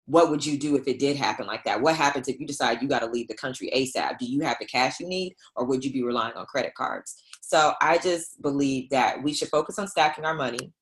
what 0.06 0.30
would 0.30 0.44
you 0.44 0.58
do 0.58 0.76
if 0.76 0.86
it 0.88 0.98
did 0.98 1.16
happen 1.16 1.46
like 1.46 1.64
that? 1.64 1.80
What 1.80 1.96
happens 1.96 2.28
if 2.28 2.40
you 2.40 2.46
decide 2.46 2.82
you 2.82 2.88
got 2.88 3.00
to 3.00 3.06
leave 3.06 3.28
the 3.28 3.34
country 3.34 3.70
ASAP? 3.74 4.18
Do 4.18 4.26
you 4.26 4.40
have 4.40 4.56
the 4.60 4.66
cash 4.66 5.00
you 5.00 5.06
need, 5.06 5.34
or 5.56 5.64
would 5.64 5.84
you 5.84 5.92
be 5.92 6.02
relying 6.02 6.36
on 6.36 6.46
credit 6.46 6.74
cards? 6.74 7.22
So 7.40 7.74
I 7.80 7.98
just 7.98 8.40
believe 8.42 8.90
that 8.90 9.22
we 9.22 9.32
should 9.32 9.48
focus 9.48 9.78
on 9.78 9.86
stacking 9.86 10.24
our 10.24 10.34
money, 10.34 10.72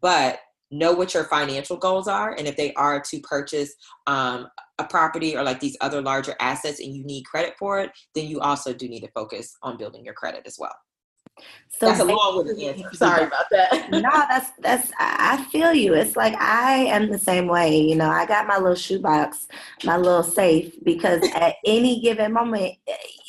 but 0.00 0.40
know 0.70 0.92
what 0.92 1.14
your 1.14 1.24
financial 1.24 1.76
goals 1.76 2.06
are. 2.08 2.34
And 2.34 2.46
if 2.46 2.56
they 2.56 2.72
are 2.74 3.00
to 3.00 3.20
purchase 3.20 3.74
um, 4.06 4.46
a 4.78 4.84
property 4.84 5.36
or 5.36 5.42
like 5.42 5.60
these 5.60 5.76
other 5.80 6.00
larger 6.00 6.34
assets 6.40 6.80
and 6.80 6.94
you 6.94 7.04
need 7.04 7.24
credit 7.24 7.54
for 7.58 7.80
it, 7.80 7.90
then 8.14 8.26
you 8.26 8.40
also 8.40 8.72
do 8.72 8.88
need 8.88 9.00
to 9.00 9.10
focus 9.12 9.56
on 9.62 9.76
building 9.76 10.04
your 10.04 10.14
credit 10.14 10.42
as 10.46 10.56
well. 10.58 10.74
So 11.80 11.86
that's 11.86 12.00
a 12.00 12.04
long 12.04 12.46
answer. 12.46 12.88
Sorry 12.92 13.24
about 13.24 13.46
that. 13.50 13.90
no, 13.90 14.00
that's 14.00 14.50
that's 14.58 14.92
I 14.98 15.42
feel 15.44 15.72
you. 15.72 15.94
It's 15.94 16.14
like 16.14 16.34
I 16.38 16.84
am 16.84 17.10
the 17.10 17.18
same 17.18 17.46
way. 17.46 17.80
You 17.80 17.96
know, 17.96 18.10
I 18.10 18.26
got 18.26 18.46
my 18.46 18.58
little 18.58 18.74
shoebox, 18.74 19.48
my 19.84 19.96
little 19.96 20.22
safe, 20.22 20.74
because 20.84 21.26
at 21.34 21.54
any 21.64 22.00
given 22.02 22.34
moment, 22.34 22.74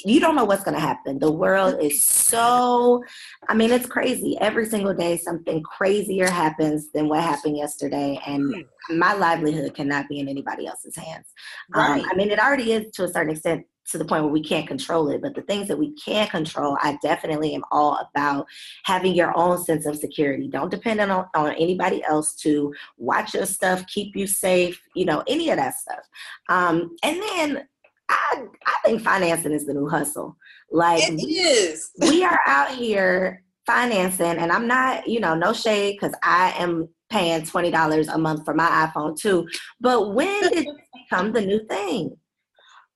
you 0.03 0.19
don't 0.19 0.35
know 0.35 0.43
what's 0.43 0.65
going 0.65 0.75
to 0.75 0.81
happen. 0.81 1.19
The 1.19 1.31
world 1.31 1.81
is 1.81 2.05
so, 2.05 3.01
I 3.47 3.53
mean, 3.53 3.71
it's 3.71 3.85
crazy. 3.85 4.37
Every 4.41 4.65
single 4.65 4.93
day, 4.93 5.15
something 5.15 5.63
crazier 5.63 6.29
happens 6.29 6.91
than 6.91 7.07
what 7.07 7.23
happened 7.23 7.55
yesterday, 7.55 8.19
and 8.27 8.53
hmm. 8.53 8.97
my 8.99 9.13
livelihood 9.13 9.73
cannot 9.75 10.09
be 10.09 10.19
in 10.19 10.27
anybody 10.27 10.67
else's 10.67 10.97
hands. 10.97 11.27
Um, 11.73 11.91
right. 11.91 12.01
Um, 12.01 12.09
I 12.11 12.15
mean, 12.15 12.31
it 12.31 12.39
already 12.39 12.73
is 12.73 12.91
to 12.95 13.05
a 13.05 13.07
certain 13.07 13.31
extent 13.31 13.65
to 13.89 13.97
the 13.97 14.05
point 14.05 14.23
where 14.23 14.31
we 14.31 14.43
can't 14.43 14.67
control 14.67 15.09
it. 15.09 15.21
But 15.21 15.35
the 15.35 15.41
things 15.41 15.67
that 15.67 15.77
we 15.77 15.93
can 15.95 16.27
control, 16.27 16.77
I 16.81 16.97
definitely 17.01 17.55
am 17.55 17.63
all 17.71 18.07
about 18.13 18.45
having 18.83 19.13
your 19.13 19.37
own 19.37 19.63
sense 19.63 19.85
of 19.85 19.97
security. 19.97 20.47
Don't 20.47 20.71
depend 20.71 21.01
on, 21.01 21.25
on 21.35 21.51
anybody 21.53 22.03
else 22.03 22.35
to 22.35 22.73
watch 22.97 23.33
your 23.33 23.45
stuff, 23.45 23.85
keep 23.87 24.15
you 24.15 24.27
safe, 24.27 24.81
you 24.95 25.05
know, 25.05 25.23
any 25.27 25.49
of 25.49 25.57
that 25.57 25.75
stuff. 25.75 26.07
Um, 26.49 26.95
and 27.03 27.21
then 27.21 27.67
I, 28.09 28.45
I 28.65 28.75
think 28.85 29.01
financing 29.01 29.53
is 29.53 29.65
the 29.65 29.73
new 29.73 29.87
hustle. 29.87 30.35
Like 30.71 31.03
it 31.03 31.21
is. 31.23 31.91
we 32.01 32.23
are 32.23 32.39
out 32.45 32.69
here 32.69 33.43
financing, 33.65 34.37
and 34.37 34.51
I'm 34.51 34.67
not, 34.67 35.07
you 35.07 35.19
know, 35.19 35.35
no 35.35 35.53
shade 35.53 35.97
because 35.99 36.15
I 36.23 36.53
am 36.57 36.89
paying 37.09 37.45
twenty 37.45 37.71
dollars 37.71 38.07
a 38.07 38.17
month 38.17 38.45
for 38.45 38.53
my 38.53 38.89
iPhone 38.89 39.17
too. 39.17 39.47
But 39.79 40.13
when 40.13 40.41
did 40.49 40.53
it 40.67 40.77
become 40.93 41.31
the 41.31 41.41
new 41.41 41.65
thing? 41.67 42.17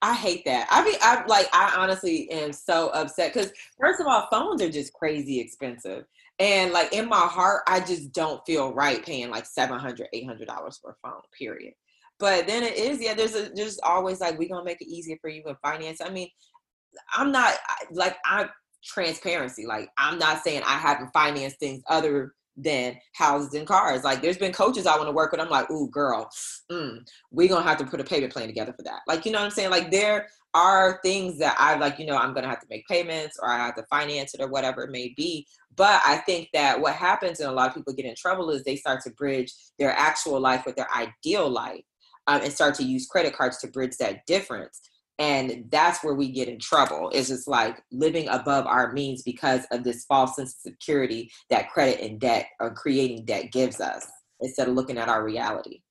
I 0.05 0.13
hate 0.13 0.45
that. 0.45 0.67
I 0.69 0.83
mean, 0.83 0.97
I 1.01 1.25
like. 1.25 1.47
I 1.51 1.74
honestly 1.75 2.29
am 2.29 2.53
so 2.53 2.89
upset 2.89 3.33
because 3.33 3.51
first 3.79 4.00
of 4.00 4.05
all, 4.05 4.27
phones 4.29 4.62
are 4.62 4.69
just 4.69 4.93
crazy 4.93 5.39
expensive, 5.39 6.05
and 6.38 6.71
like 6.71 6.93
in 6.93 7.09
my 7.09 7.21
heart, 7.21 7.63
I 7.67 7.79
just 7.79 8.12
don't 8.12 8.45
feel 8.45 8.71
right 8.71 9.03
paying 9.03 9.31
like 9.31 9.47
700 9.47 10.07
800 10.13 10.47
dollars 10.47 10.77
for 10.79 10.91
a 10.91 10.95
phone. 11.09 11.21
Period. 11.35 11.74
But 12.19 12.45
then 12.45 12.62
it 12.62 12.75
is, 12.75 13.01
yeah. 13.01 13.15
There's 13.15 13.33
a 13.33 13.50
there's 13.55 13.79
always 13.81 14.21
like 14.21 14.38
we're 14.38 14.47
gonna 14.47 14.63
make 14.63 14.79
it 14.79 14.88
easier 14.88 15.17
for 15.19 15.29
you 15.31 15.41
in 15.47 15.55
finance. 15.63 16.01
I 16.01 16.12
mean, 16.12 16.29
I'm 17.17 17.31
not 17.31 17.55
like 17.89 18.15
I'm 18.27 18.50
transparency. 18.83 19.65
Like 19.65 19.89
I'm 19.97 20.19
not 20.19 20.43
saying 20.43 20.62
I 20.67 20.77
haven't 20.77 21.13
financed 21.13 21.57
things 21.57 21.81
other 21.89 22.35
than 22.57 22.97
houses 23.13 23.53
and 23.53 23.67
cars. 23.67 24.03
Like 24.03 24.21
there's 24.21 24.38
been 24.38 24.53
coaches 24.53 24.88
I 24.88 24.95
want 24.95 25.07
to 25.07 25.13
work 25.13 25.31
with. 25.31 25.41
I'm 25.41 25.50
like, 25.50 25.69
ooh, 25.69 25.89
girl, 25.89 26.29
mm, 26.71 27.00
we 27.31 27.47
gonna 27.47 27.67
have 27.67 27.77
to 27.77 27.85
put 27.85 28.00
a 28.00 28.03
payment 28.03 28.33
plan 28.33 28.47
together 28.47 28.74
for 28.74 28.83
that. 28.83 29.01
Like, 29.07 29.25
you 29.25 29.31
know 29.31 29.39
what 29.39 29.45
I'm 29.45 29.51
saying? 29.51 29.71
Like 29.71 29.91
there 29.91 30.27
are 30.53 31.00
things 31.03 31.38
that 31.39 31.55
I 31.59 31.75
like, 31.75 32.00
you 32.00 32.05
know, 32.05 32.17
I'm 32.17 32.33
gonna 32.33 32.47
have 32.47 32.62
to 32.62 32.67
make 32.69 32.88
payments 32.88 33.38
or 33.41 33.50
I 33.50 33.57
have 33.57 33.75
to 33.75 33.83
finance 33.89 34.33
it 34.33 34.41
or 34.41 34.47
whatever 34.47 34.83
it 34.83 34.91
may 34.91 35.13
be. 35.17 35.45
But 35.75 36.01
I 36.05 36.17
think 36.17 36.50
that 36.53 36.79
what 36.79 36.93
happens 36.93 37.39
and 37.39 37.50
a 37.50 37.53
lot 37.53 37.67
of 37.67 37.75
people 37.75 37.93
get 37.93 38.05
in 38.05 38.15
trouble 38.15 38.50
is 38.50 38.63
they 38.63 38.77
start 38.77 39.01
to 39.03 39.12
bridge 39.12 39.53
their 39.77 39.91
actual 39.91 40.39
life 40.39 40.65
with 40.65 40.77
their 40.77 40.88
ideal 40.95 41.50
life 41.50 41.83
um, 42.27 42.41
and 42.41 42.53
start 42.53 42.75
to 42.75 42.83
use 42.83 43.05
credit 43.05 43.35
cards 43.35 43.57
to 43.59 43.67
bridge 43.67 43.97
that 43.97 44.25
difference 44.25 44.81
and 45.19 45.65
that's 45.69 46.03
where 46.03 46.13
we 46.13 46.31
get 46.31 46.48
in 46.48 46.60
trouble 46.60 47.10
is 47.12 47.31
it's 47.31 47.48
like 47.48 47.81
living 47.91 48.27
above 48.29 48.65
our 48.65 48.91
means 48.91 49.22
because 49.22 49.65
of 49.72 49.84
this 49.84 50.05
false 50.05 50.36
sense 50.36 50.55
of 50.55 50.72
security 50.72 51.31
that 51.50 51.69
credit 51.69 52.01
and 52.01 52.19
debt 52.19 52.48
or 52.60 52.74
creating 52.74 53.24
debt 53.25 53.51
gives 53.51 53.79
us 53.79 54.07
instead 54.41 54.67
of 54.67 54.75
looking 54.75 54.98
at 54.98 55.10
our 55.10 55.24
reality 55.24 55.81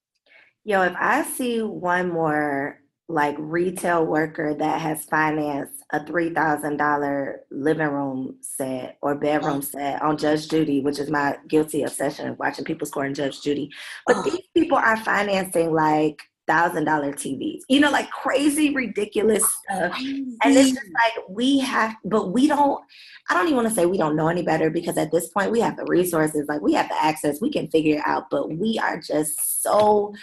yo 0.64 0.82
if 0.82 0.94
i 0.98 1.22
see 1.22 1.62
one 1.62 2.10
more 2.10 2.78
like 3.08 3.36
retail 3.38 4.06
worker 4.06 4.54
that 4.54 4.80
has 4.80 5.04
financed 5.04 5.82
a 5.92 6.00
$3000 6.00 7.34
living 7.50 7.88
room 7.88 8.36
set 8.40 8.96
or 9.02 9.14
bedroom 9.14 9.58
oh. 9.58 9.60
set 9.60 10.00
on 10.00 10.16
judge 10.16 10.48
judy 10.48 10.80
which 10.80 10.98
is 10.98 11.10
my 11.10 11.36
guilty 11.48 11.82
obsession 11.82 12.28
of 12.28 12.38
watching 12.38 12.64
people 12.64 12.86
score 12.86 13.04
in 13.04 13.12
judge 13.12 13.42
judy 13.42 13.70
but 14.06 14.16
oh. 14.16 14.22
these 14.22 14.40
people 14.54 14.78
are 14.78 14.96
financing 14.96 15.72
like 15.72 16.22
thousand 16.46 16.84
dollar 16.84 17.12
TVs, 17.12 17.62
you 17.68 17.80
know, 17.80 17.90
like 17.90 18.10
crazy, 18.10 18.74
ridiculous 18.74 19.44
stuff. 19.44 19.92
Crazy. 19.92 20.36
And 20.42 20.56
it's 20.56 20.70
just 20.70 20.86
like 20.94 21.24
we 21.28 21.58
have, 21.60 21.96
but 22.04 22.32
we 22.32 22.46
don't, 22.46 22.82
I 23.30 23.34
don't 23.34 23.46
even 23.46 23.56
want 23.56 23.68
to 23.68 23.74
say 23.74 23.86
we 23.86 23.98
don't 23.98 24.16
know 24.16 24.28
any 24.28 24.42
better 24.42 24.70
because 24.70 24.98
at 24.98 25.10
this 25.10 25.28
point 25.28 25.50
we 25.50 25.60
have 25.60 25.76
the 25.76 25.86
resources, 25.86 26.46
like 26.48 26.60
we 26.60 26.74
have 26.74 26.88
the 26.88 27.02
access, 27.02 27.40
we 27.40 27.50
can 27.50 27.68
figure 27.68 27.96
it 27.96 28.02
out, 28.06 28.30
but 28.30 28.50
we 28.50 28.78
are 28.78 29.00
just 29.00 29.62
so 29.62 30.14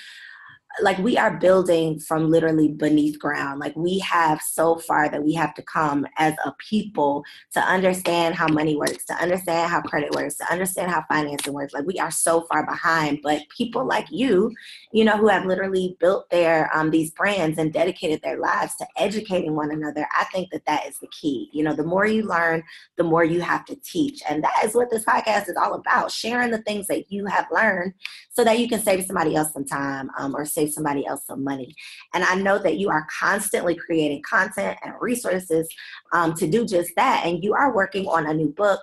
like 0.82 0.98
we 1.00 1.18
are 1.18 1.38
building 1.38 2.00
from 2.00 2.30
literally 2.30 2.70
beneath 2.70 3.20
ground. 3.20 3.60
Like 3.60 3.76
we 3.76 4.00
have 4.00 4.42
so 4.42 4.78
far 4.78 5.10
that 5.10 5.24
we 5.24 5.34
have 5.34 5.54
to 5.56 5.62
come 5.62 6.06
as 6.18 6.34
a 6.46 6.54
people 6.54 7.24
to 7.54 7.60
understand 7.60 8.36
how 8.36 8.48
money 8.48 8.76
works 8.76 9.06
to 9.06 9.14
understand 9.16 9.70
how 9.70 9.82
credit 9.82 10.14
works 10.14 10.36
to 10.38 10.52
understand 10.52 10.92
how 10.92 11.04
financing 11.10 11.54
works. 11.54 11.74
Like 11.74 11.86
we 11.86 12.00
are 12.00 12.12
so 12.12 12.42
far 12.42 12.66
behind 12.66 13.20
but 13.24 13.42
people 13.56 13.86
like 13.86 14.08
you 14.10 14.54
you 14.92 15.04
know 15.04 15.18
who 15.18 15.28
have 15.28 15.46
literally 15.46 15.98
built 16.00 16.30
their 16.30 16.70
um, 16.76 16.92
these 16.92 17.12
brands 17.12 17.58
and 17.58 17.74
dedicated 17.74 18.22
their 18.22 18.40
lives 18.40 18.76
to 18.76 18.86
educating 18.98 19.56
one 19.56 19.72
another 19.72 20.08
i 20.18 20.24
think 20.26 20.50
that 20.52 20.66
that 20.66 20.86
is 20.88 20.98
the 21.00 21.08
key. 21.08 21.50
You 21.52 21.64
know 21.64 21.76
the 21.76 21.84
more 21.84 22.06
you 22.06 22.24
learn 22.24 22.64
the 23.02 23.04
more 23.04 23.24
you 23.24 23.42
have 23.42 23.66
to 23.66 23.76
teach. 23.78 24.22
And 24.30 24.44
that 24.44 24.62
is 24.64 24.76
what 24.76 24.92
this 24.92 25.04
podcast 25.04 25.50
is 25.50 25.56
all 25.56 25.74
about 25.74 26.12
sharing 26.12 26.52
the 26.52 26.62
things 26.62 26.86
that 26.86 27.12
you 27.12 27.26
have 27.26 27.48
learned 27.52 27.94
so 28.30 28.44
that 28.44 28.60
you 28.60 28.70
can 28.70 28.80
save 28.80 29.04
somebody 29.06 29.36
else 29.36 29.54
some 29.54 29.66
time 29.66 30.12
um, 30.20 30.36
or 30.36 30.46
save 30.46 30.61
somebody 30.68 31.06
else 31.06 31.26
some 31.26 31.44
money. 31.44 31.76
And 32.14 32.24
I 32.24 32.36
know 32.36 32.58
that 32.60 32.78
you 32.78 32.90
are 32.90 33.08
constantly 33.20 33.76
creating 33.76 34.22
content 34.30 34.78
and 34.84 34.94
resources 35.00 35.68
um, 36.14 36.34
to 36.36 36.48
do 36.48 36.66
just 36.66 36.92
that. 36.96 37.24
And 37.26 37.44
you 37.44 37.54
are 37.54 37.76
working 37.76 38.08
on 38.08 38.28
a 38.28 38.34
new 38.34 38.50
book. 38.50 38.82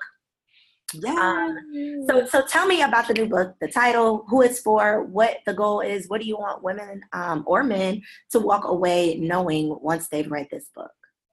Yeah. 0.94 1.12
Um, 1.12 2.06
so, 2.08 2.24
so 2.26 2.46
tell 2.46 2.66
me 2.66 2.80
about 2.80 3.08
the 3.08 3.14
new 3.14 3.26
book, 3.26 3.54
the 3.60 3.68
title, 3.68 4.24
who 4.28 4.42
it's 4.42 4.60
for, 4.60 5.04
what 5.04 5.38
the 5.44 5.52
goal 5.52 5.80
is. 5.80 6.08
What 6.08 6.20
do 6.22 6.26
you 6.26 6.38
want 6.38 6.62
women 6.62 7.02
um, 7.12 7.44
or 7.46 7.62
men 7.62 8.02
to 8.30 8.40
walk 8.40 8.66
away 8.66 9.16
knowing 9.16 9.76
once 9.82 10.08
they've 10.08 10.30
read 10.30 10.48
this 10.50 10.70
book? 10.74 10.90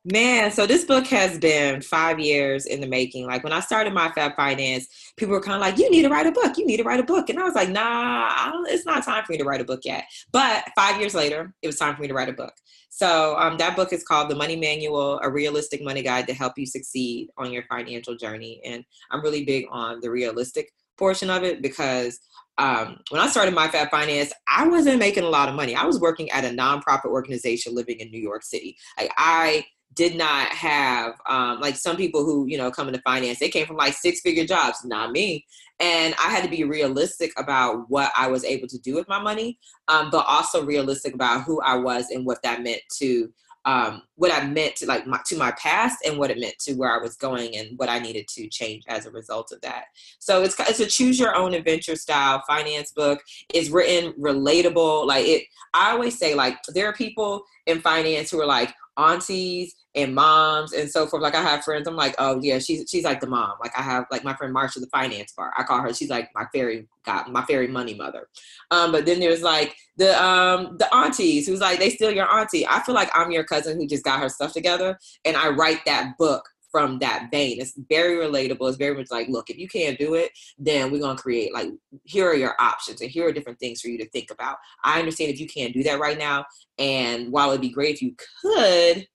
Man, 0.08 0.52
so 0.52 0.68
this 0.68 0.86
book 0.86 1.08
has 1.08 1.40
been 1.40 1.82
five 1.82 2.20
years 2.20 2.68
in 2.68 2.80
the 2.80 2.86
making. 2.86 3.26
Like 3.26 3.44
when 3.44 3.52
I 3.52 3.60
started 3.60 3.92
my 3.92 4.12
Fab 4.12 4.36
Finance, 4.36 4.88
people 5.18 5.34
were 5.34 5.42
kind 5.42 5.56
of 5.56 5.62
like, 5.62 5.80
"You 5.80 5.90
need 5.90 6.04
to 6.04 6.10
write 6.10 6.28
a 6.28 6.32
book. 6.32 6.60
You 6.60 6.66
need 6.68 6.78
to 6.78 6.84
write 6.84 7.00
a 7.00 7.04
book," 7.04 7.28
and 7.28 7.40
I 7.40 7.44
was 7.44 7.56
like, 7.56 7.70
"Nah, 7.70 8.52
it's 8.68 8.86
not 8.86 9.04
time 9.04 9.26
for 9.26 9.32
me 9.32 9.40
to 9.40 9.44
write 9.44 9.62
a 9.62 9.66
book 9.66 9.80
yet." 9.84 10.04
But 10.32 10.64
five 10.76 11.00
years 11.00 11.16
later, 11.16 11.56
it 11.64 11.68
was 11.68 11.78
time 11.78 11.96
for 11.96 12.04
me 12.04 12.08
to 12.08 12.14
write 12.14 12.30
a 12.30 12.34
book. 12.34 12.54
So 12.92 13.36
um, 13.40 13.58
that 13.58 13.76
book 13.76 13.92
is 13.92 14.04
called 14.04 14.30
The 14.30 14.36
Money 14.36 14.56
Manual: 14.56 15.20
A 15.24 15.32
Realistic 15.32 15.84
Money 15.84 16.04
Guide 16.04 16.28
to 16.28 16.36
Help 16.36 16.54
You 16.56 16.68
Succeed 16.68 17.30
on 17.40 17.52
Your 17.52 17.64
Financial 17.64 18.16
Journey. 18.16 18.62
And 18.64 18.86
I'm 19.10 19.24
really 19.24 19.44
big 19.44 19.66
on 19.72 20.02
the 20.02 20.12
realistic 20.12 20.70
portion 21.00 21.32
of 21.32 21.44
it 21.44 21.64
because 21.64 22.20
um, 22.58 23.00
when 23.10 23.22
I 23.22 23.28
started 23.28 23.54
my 23.54 23.68
Fab 23.68 23.90
Finance, 23.90 24.32
I 24.48 24.68
wasn't 24.68 25.00
making 25.00 25.24
a 25.24 25.30
lot 25.30 25.50
of 25.50 25.56
money. 25.56 25.76
I 25.76 25.86
was 25.86 26.00
working 26.00 26.30
at 26.32 26.46
a 26.46 26.50
nonprofit 26.50 27.06
organization 27.06 27.76
living 27.76 28.00
in 28.00 28.12
New 28.12 28.22
York 28.22 28.44
City. 28.44 28.78
Like 28.98 29.12
I 29.18 29.66
did 29.94 30.16
not 30.16 30.50
have 30.50 31.16
um, 31.28 31.62
like 31.62 31.76
some 31.76 31.96
people 31.96 32.26
who 32.26 32.46
you 32.48 32.58
know 32.58 32.70
come 32.70 32.88
into 32.88 33.02
finance 33.02 33.40
they 33.40 33.50
came 33.50 33.66
from 33.66 33.78
like 33.78 33.94
six 33.94 34.22
figure 34.22 34.46
jobs 34.46 34.84
not 34.84 35.12
me. 35.12 35.46
And 35.80 36.14
i 36.16 36.30
had 36.30 36.44
to 36.44 36.50
be 36.50 36.64
realistic 36.64 37.32
about 37.38 37.90
what 37.90 38.12
i 38.18 38.28
was 38.28 38.44
able 38.44 38.68
to 38.68 38.78
do 38.80 38.96
with 38.96 39.08
my 39.08 39.20
money 39.20 39.58
um, 39.88 40.10
but 40.10 40.26
also 40.28 40.66
realistic 40.66 41.14
about 41.14 41.44
who 41.44 41.62
i 41.62 41.76
was 41.76 42.10
and 42.10 42.26
what 42.26 42.42
that 42.44 42.62
meant 42.62 42.82
to 43.00 43.30
um, 43.66 44.04
what 44.16 44.32
i 44.32 44.46
meant 44.46 44.76
to 44.78 44.86
like 44.86 45.08
my, 45.08 45.20
to 45.26 45.38
my 45.38 45.52
past 45.52 45.98
and 46.06 46.18
what 46.18 46.30
it 46.30 46.40
meant 46.40 46.58
to 46.60 46.74
where 46.74 46.92
i 46.92 47.02
was 47.02 47.16
going 47.16 47.56
and 47.58 47.78
what 47.78 47.90
i 47.90 48.00
needed 48.00 48.28
to 48.28 48.48
change 48.48 48.84
as 48.88 49.06
a 49.06 49.12
result 49.12 49.52
of 49.52 49.60
that. 49.62 49.86
So 50.20 50.44
it's, 50.44 50.56
it's 50.60 50.80
a 50.80 50.86
choose 50.86 51.20
your 51.20 51.36
own 51.36 51.54
adventure 51.54 51.96
style. 51.96 52.44
Finance 52.48 52.92
book 52.92 53.22
it's 53.54 53.70
written 53.70 54.14
relatable. 54.14 55.08
Like 55.08 55.26
it 55.26 55.44
i 55.74 55.92
always 55.92 56.18
say 56.18 56.36
like 56.36 56.58
there 56.74 56.88
are 56.88 56.94
people 56.94 57.44
in 57.66 57.82
finance 57.82 58.30
who 58.32 58.40
are 58.40 58.46
like 58.46 58.74
aunties 58.98 59.76
and 59.96 60.14
moms 60.14 60.74
and 60.74 60.90
so 60.90 61.08
forth. 61.08 61.24
Like 61.24 61.36
I 61.36 61.42
have 61.42 61.64
friends, 61.64 61.88
I'm 61.88 61.96
like, 61.96 62.16
oh 62.18 62.40
yeah, 62.42 62.60
she's 62.60 62.90
she's 62.90 63.04
like 63.04 63.22
the 63.22 63.28
mom. 63.28 63.54
Like 63.60 63.78
I 63.78 63.82
have 63.82 64.06
like 64.12 64.24
my 64.24 64.36
friend 64.36 64.54
Marsha, 64.54 64.80
the 64.80 64.88
finance 64.88 65.34
bar. 65.36 65.54
I 65.58 65.64
call 65.64 65.82
her. 65.82 65.94
She's 65.94 66.10
like 66.10 66.30
my 66.36 66.46
fairy 66.54 66.88
got 67.06 67.32
my 67.32 67.44
fairy 67.46 67.68
money 67.68 67.94
mother. 67.94 68.28
Um, 68.72 68.92
but 68.92 69.06
then 69.06 69.20
there's 69.20 69.44
like 69.44 69.76
the 69.98 70.22
um 70.22 70.78
the 70.78 70.94
aunties 70.94 71.48
who's 71.48 71.62
like 71.62 71.80
they 71.80 71.90
still 71.90 72.12
your 72.12 72.32
auntie. 72.32 72.68
I 72.68 72.82
feel 72.82 72.96
like 72.96 73.10
I'm 73.14 73.32
your 73.32 73.44
cousin 73.44 73.80
who 73.80 73.88
just 73.88 74.04
got 74.04 74.20
her 74.20 74.30
stuff 74.30 74.54
together, 74.54 74.98
and 75.24 75.38
I 75.38 75.50
write 75.50 75.86
that 75.86 76.18
book 76.18 76.44
from 76.76 77.00
that 77.00 77.30
vein. 77.32 77.62
It's 77.62 77.80
very 77.88 78.18
relatable. 78.18 78.68
It's 78.68 78.76
very 78.76 78.98
much 78.98 79.10
like, 79.10 79.30
look, 79.30 79.50
if 79.50 79.56
you 79.56 79.70
can't 79.70 79.98
do 79.98 80.16
it, 80.16 80.30
then 80.58 80.92
we're 80.92 81.00
gonna 81.00 81.18
create 81.18 81.54
like 81.54 81.70
here 82.04 82.28
are 82.28 82.36
your 82.36 82.54
options 82.60 83.00
and 83.00 83.10
here 83.10 83.26
are 83.26 83.32
different 83.32 83.60
things 83.60 83.80
for 83.80 83.88
you 83.88 83.98
to 84.00 84.10
think 84.10 84.30
about. 84.30 84.58
I 84.84 85.00
understand 85.00 85.32
if 85.32 85.40
you 85.40 85.48
can't 85.48 85.74
do 85.74 85.84
that 85.84 86.02
right 86.02 86.18
now, 86.18 86.44
and 86.78 87.32
while 87.32 87.52
it'd 87.52 87.62
be 87.62 87.70
great 87.70 87.96
if 87.96 88.02
you 88.02 88.14
could, 88.42 89.08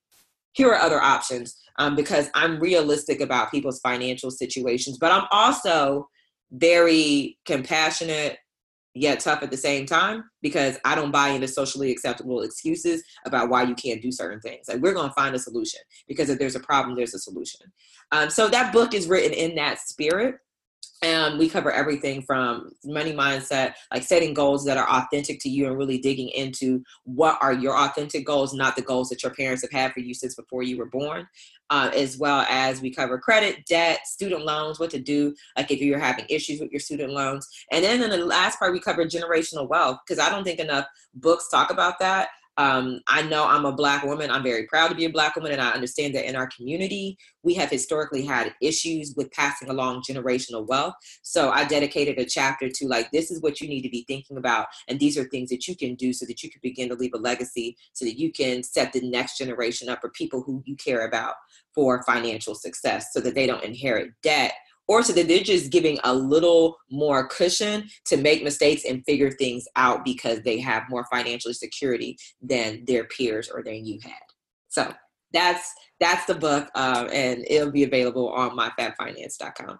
here 0.53 0.69
are 0.69 0.81
other 0.81 0.99
options. 0.99 1.55
Um, 1.77 1.95
because 1.95 2.31
I'm 2.33 2.59
realistic 2.59 3.21
about 3.21 3.51
people's 3.51 3.79
financial 3.79 4.31
situations, 4.31 4.97
but 4.99 5.11
I'm 5.11 5.27
also 5.31 6.09
very 6.51 7.37
compassionate 7.45 8.39
yet 8.93 9.19
tough 9.19 9.41
at 9.41 9.51
the 9.51 9.57
same 9.57 9.85
time 9.85 10.23
because 10.41 10.77
I 10.83 10.95
don't 10.95 11.11
buy 11.11 11.29
into 11.29 11.47
socially 11.47 11.91
acceptable 11.91 12.41
excuses 12.41 13.03
about 13.25 13.49
why 13.49 13.63
you 13.63 13.75
can't 13.75 14.01
do 14.01 14.11
certain 14.11 14.41
things. 14.41 14.67
Like 14.67 14.81
we're 14.81 14.93
gonna 14.93 15.13
find 15.13 15.33
a 15.35 15.39
solution 15.39 15.79
because 16.07 16.29
if 16.29 16.39
there's 16.39 16.55
a 16.55 16.59
problem, 16.59 16.95
there's 16.95 17.13
a 17.13 17.19
solution. 17.19 17.61
Um, 18.11 18.29
so 18.29 18.49
that 18.49 18.73
book 18.73 18.93
is 18.93 19.07
written 19.07 19.33
in 19.33 19.55
that 19.55 19.79
spirit 19.79 20.35
and 21.03 21.39
we 21.39 21.49
cover 21.49 21.71
everything 21.71 22.21
from 22.21 22.71
money 22.85 23.13
mindset 23.13 23.73
like 23.91 24.03
setting 24.03 24.33
goals 24.33 24.63
that 24.65 24.77
are 24.77 24.89
authentic 24.89 25.39
to 25.39 25.49
you 25.49 25.67
and 25.67 25.77
really 25.77 25.97
digging 25.97 26.29
into 26.29 26.83
what 27.03 27.37
are 27.41 27.53
your 27.53 27.75
authentic 27.77 28.25
goals 28.25 28.53
not 28.53 28.75
the 28.75 28.81
goals 28.81 29.09
that 29.09 29.23
your 29.23 29.33
parents 29.33 29.61
have 29.61 29.71
had 29.71 29.91
for 29.93 29.99
you 29.99 30.13
since 30.13 30.35
before 30.35 30.63
you 30.63 30.77
were 30.77 30.85
born 30.85 31.27
uh, 31.69 31.89
as 31.95 32.17
well 32.17 32.45
as 32.49 32.81
we 32.81 32.93
cover 32.93 33.17
credit 33.17 33.65
debt 33.65 34.05
student 34.05 34.43
loans 34.43 34.79
what 34.79 34.91
to 34.91 34.99
do 34.99 35.33
like 35.57 35.71
if 35.71 35.79
you're 35.79 35.99
having 35.99 36.25
issues 36.29 36.59
with 36.59 36.69
your 36.69 36.79
student 36.79 37.11
loans. 37.11 37.47
And 37.71 37.83
then 37.83 38.03
in 38.03 38.09
the 38.09 38.25
last 38.25 38.59
part 38.59 38.73
we 38.73 38.79
cover 38.79 39.05
generational 39.05 39.67
wealth 39.67 39.99
because 40.05 40.19
i 40.19 40.29
don't 40.29 40.43
think 40.43 40.59
enough 40.59 40.85
books 41.15 41.49
talk 41.49 41.71
about 41.71 41.99
that 41.99 42.29
um, 42.57 43.01
I 43.07 43.21
know 43.23 43.45
I'm 43.45 43.65
a 43.65 43.71
black 43.71 44.03
woman. 44.03 44.29
I'm 44.29 44.43
very 44.43 44.65
proud 44.67 44.89
to 44.89 44.95
be 44.95 45.05
a 45.05 45.09
black 45.09 45.35
woman, 45.35 45.51
and 45.51 45.61
I 45.61 45.71
understand 45.71 46.13
that 46.15 46.27
in 46.27 46.35
our 46.35 46.47
community, 46.47 47.17
we 47.43 47.53
have 47.55 47.69
historically 47.69 48.25
had 48.25 48.53
issues 48.61 49.13
with 49.15 49.31
passing 49.31 49.69
along 49.69 50.03
generational 50.07 50.67
wealth. 50.67 50.93
So 51.23 51.49
I 51.49 51.65
dedicated 51.65 52.19
a 52.19 52.25
chapter 52.25 52.69
to 52.69 52.87
like, 52.87 53.09
this 53.11 53.31
is 53.31 53.41
what 53.41 53.61
you 53.61 53.67
need 53.67 53.81
to 53.81 53.89
be 53.89 54.03
thinking 54.07 54.37
about, 54.37 54.67
and 54.87 54.99
these 54.99 55.17
are 55.17 55.23
things 55.25 55.49
that 55.49 55.67
you 55.67 55.75
can 55.75 55.95
do 55.95 56.13
so 56.13 56.25
that 56.25 56.43
you 56.43 56.49
can 56.49 56.59
begin 56.61 56.89
to 56.89 56.95
leave 56.95 57.13
a 57.13 57.17
legacy, 57.17 57.77
so 57.93 58.05
that 58.05 58.19
you 58.19 58.31
can 58.31 58.63
set 58.63 58.91
the 58.93 59.01
next 59.09 59.37
generation 59.37 59.89
up 59.89 60.01
for 60.01 60.09
people 60.09 60.43
who 60.43 60.61
you 60.65 60.75
care 60.75 61.07
about 61.07 61.35
for 61.73 62.03
financial 62.03 62.53
success, 62.53 63.07
so 63.13 63.21
that 63.21 63.33
they 63.33 63.47
don't 63.47 63.63
inherit 63.63 64.11
debt 64.21 64.53
or 64.91 65.01
so 65.01 65.13
that 65.13 65.25
they're 65.29 65.39
just 65.39 65.71
giving 65.71 65.97
a 66.03 66.13
little 66.13 66.75
more 66.91 67.25
cushion 67.25 67.87
to 68.03 68.17
make 68.17 68.43
mistakes 68.43 68.83
and 68.83 69.05
figure 69.05 69.31
things 69.31 69.65
out 69.77 70.03
because 70.03 70.41
they 70.41 70.59
have 70.59 70.83
more 70.89 71.05
financial 71.09 71.53
security 71.53 72.17
than 72.41 72.83
their 72.83 73.05
peers 73.05 73.49
or 73.49 73.63
than 73.63 73.85
you 73.85 73.97
had. 74.03 74.19
So 74.67 74.93
that's 75.31 75.73
that's 76.01 76.25
the 76.25 76.35
book, 76.35 76.67
um, 76.75 77.07
and 77.13 77.45
it'll 77.47 77.71
be 77.71 77.83
available 77.83 78.27
on 78.33 78.57
myfabfinance.com. 78.57 79.79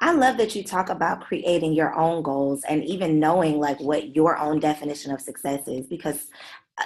I 0.00 0.12
love 0.12 0.38
that 0.38 0.56
you 0.56 0.64
talk 0.64 0.88
about 0.88 1.20
creating 1.20 1.72
your 1.72 1.94
own 1.94 2.24
goals 2.24 2.64
and 2.68 2.82
even 2.84 3.20
knowing 3.20 3.60
like 3.60 3.78
what 3.78 4.16
your 4.16 4.36
own 4.38 4.58
definition 4.58 5.12
of 5.12 5.20
success 5.20 5.68
is 5.68 5.86
because 5.86 6.26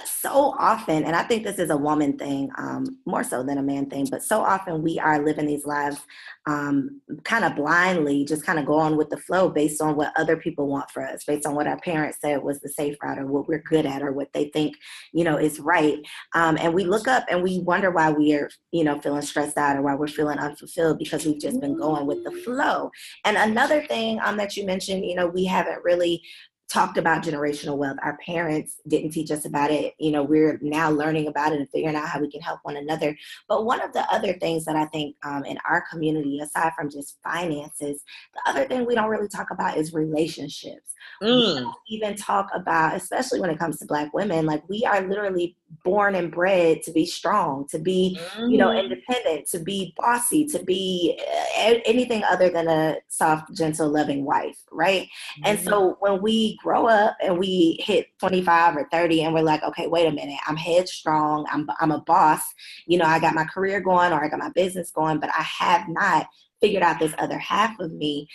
so 0.05 0.53
often, 0.59 1.05
and 1.05 1.15
I 1.15 1.23
think 1.23 1.43
this 1.43 1.59
is 1.59 1.69
a 1.69 1.77
woman 1.77 2.17
thing 2.17 2.49
um, 2.57 2.99
more 3.05 3.23
so 3.23 3.41
than 3.41 3.57
a 3.57 3.63
man 3.63 3.89
thing, 3.89 4.05
but 4.11 4.21
so 4.21 4.41
often 4.41 4.81
we 4.81 4.99
are 4.99 5.23
living 5.23 5.45
these 5.45 5.65
lives 5.65 5.99
um, 6.45 7.01
kind 7.23 7.45
of 7.45 7.55
blindly, 7.55 8.25
just 8.25 8.45
kind 8.45 8.59
of 8.59 8.65
going 8.65 8.97
with 8.97 9.09
the 9.09 9.17
flow 9.17 9.49
based 9.49 9.81
on 9.81 9.95
what 9.95 10.11
other 10.17 10.35
people 10.35 10.67
want 10.67 10.91
for 10.91 11.05
us, 11.05 11.23
based 11.23 11.45
on 11.45 11.55
what 11.55 11.67
our 11.67 11.79
parents 11.79 12.19
said 12.21 12.43
was 12.43 12.59
the 12.59 12.69
safe 12.69 12.97
route 13.01 13.17
or 13.17 13.27
what 13.27 13.47
we're 13.47 13.63
good 13.69 13.85
at 13.85 14.01
or 14.01 14.11
what 14.11 14.31
they 14.33 14.49
think, 14.49 14.75
you 15.13 15.23
know, 15.23 15.37
is 15.37 15.59
right. 15.59 15.99
Um, 16.35 16.57
and 16.59 16.73
we 16.73 16.83
look 16.83 17.07
up 17.07 17.25
and 17.29 17.41
we 17.41 17.59
wonder 17.59 17.89
why 17.89 18.11
we 18.11 18.33
are, 18.33 18.49
you 18.71 18.83
know, 18.83 18.99
feeling 18.99 19.21
stressed 19.21 19.57
out 19.57 19.77
or 19.77 19.81
why 19.81 19.95
we're 19.95 20.07
feeling 20.07 20.37
unfulfilled 20.37 20.99
because 20.99 21.25
we've 21.25 21.39
just 21.39 21.61
been 21.61 21.77
going 21.77 22.05
with 22.05 22.23
the 22.25 22.31
flow. 22.31 22.91
And 23.23 23.37
another 23.37 23.85
thing 23.85 24.19
um, 24.23 24.35
that 24.37 24.57
you 24.57 24.65
mentioned, 24.65 25.05
you 25.05 25.15
know, 25.15 25.27
we 25.27 25.45
haven't 25.45 25.83
really 25.83 26.21
talked 26.69 26.97
about 26.97 27.23
generational 27.23 27.77
wealth. 27.77 27.97
Our 28.03 28.17
parents 28.25 28.81
didn't 28.87 29.11
teach 29.11 29.31
us 29.31 29.45
about 29.45 29.71
it. 29.71 29.93
You 29.99 30.11
know, 30.11 30.23
we're 30.23 30.59
now 30.61 30.89
learning 30.89 31.27
about 31.27 31.53
it 31.53 31.59
and 31.59 31.69
figuring 31.69 31.95
out 31.95 32.09
how 32.09 32.19
we 32.19 32.29
can 32.29 32.41
help 32.41 32.59
one 32.63 32.75
another. 32.75 33.15
But 33.47 33.65
one 33.65 33.81
of 33.81 33.93
the 33.93 34.01
other 34.13 34.33
things 34.33 34.65
that 34.65 34.75
I 34.75 34.85
think 34.85 35.15
um, 35.23 35.45
in 35.45 35.57
our 35.67 35.85
community, 35.89 36.39
aside 36.39 36.73
from 36.75 36.89
just 36.89 37.19
finances, 37.23 38.03
the 38.33 38.51
other 38.51 38.67
thing 38.67 38.85
we 38.85 38.95
don't 38.95 39.09
really 39.09 39.29
talk 39.29 39.47
about 39.51 39.77
is 39.77 39.93
relationships. 39.93 40.93
Mm. 41.23 41.55
We 41.55 41.59
don't 41.61 41.75
even 41.89 42.15
talk 42.15 42.49
about, 42.53 42.95
especially 42.95 43.39
when 43.39 43.49
it 43.49 43.59
comes 43.59 43.79
to 43.79 43.85
Black 43.85 44.13
women, 44.13 44.45
like 44.45 44.67
we 44.67 44.83
are 44.83 45.01
literally 45.01 45.55
born 45.83 46.15
and 46.15 46.31
bred 46.31 46.81
to 46.83 46.91
be 46.91 47.05
strong, 47.05 47.67
to 47.67 47.79
be, 47.79 48.19
mm. 48.35 48.51
you 48.51 48.57
know, 48.57 48.69
mm. 48.69 48.83
independent, 48.83 49.47
to 49.47 49.59
be 49.59 49.93
bossy, 49.97 50.45
to 50.45 50.63
be 50.63 51.19
uh, 51.57 51.75
anything 51.85 52.23
other 52.23 52.49
than 52.49 52.67
a 52.67 52.97
soft, 53.07 53.53
gentle, 53.53 53.89
loving 53.89 54.23
wife, 54.25 54.57
right? 54.71 55.03
Mm. 55.39 55.41
And 55.45 55.59
so 55.59 55.91
mm-hmm. 55.91 55.99
when 55.99 56.21
we 56.21 56.57
grow 56.63 56.87
up 56.87 57.17
and 57.21 57.37
we 57.37 57.79
hit 57.81 58.07
25 58.19 58.77
or 58.77 58.87
30 58.91 59.23
and 59.23 59.33
we're 59.33 59.41
like, 59.41 59.63
okay, 59.63 59.87
wait 59.87 60.07
a 60.07 60.11
minute, 60.11 60.39
I'm 60.47 60.57
headstrong, 60.57 61.45
I'm, 61.51 61.69
I'm 61.79 61.91
a 61.91 62.01
boss, 62.01 62.41
you 62.85 62.97
know, 62.97 63.05
I 63.05 63.19
got 63.19 63.35
my 63.35 63.45
career 63.45 63.81
going 63.81 64.13
or 64.13 64.23
I 64.23 64.29
got 64.29 64.39
my 64.39 64.51
business 64.51 64.91
going, 64.91 65.19
but 65.19 65.29
I 65.29 65.41
have 65.41 65.87
not 65.89 66.27
figured 66.61 66.83
out 66.83 66.99
this 66.99 67.13
other 67.19 67.37
half 67.37 67.79
of 67.79 67.91
me 67.91 68.27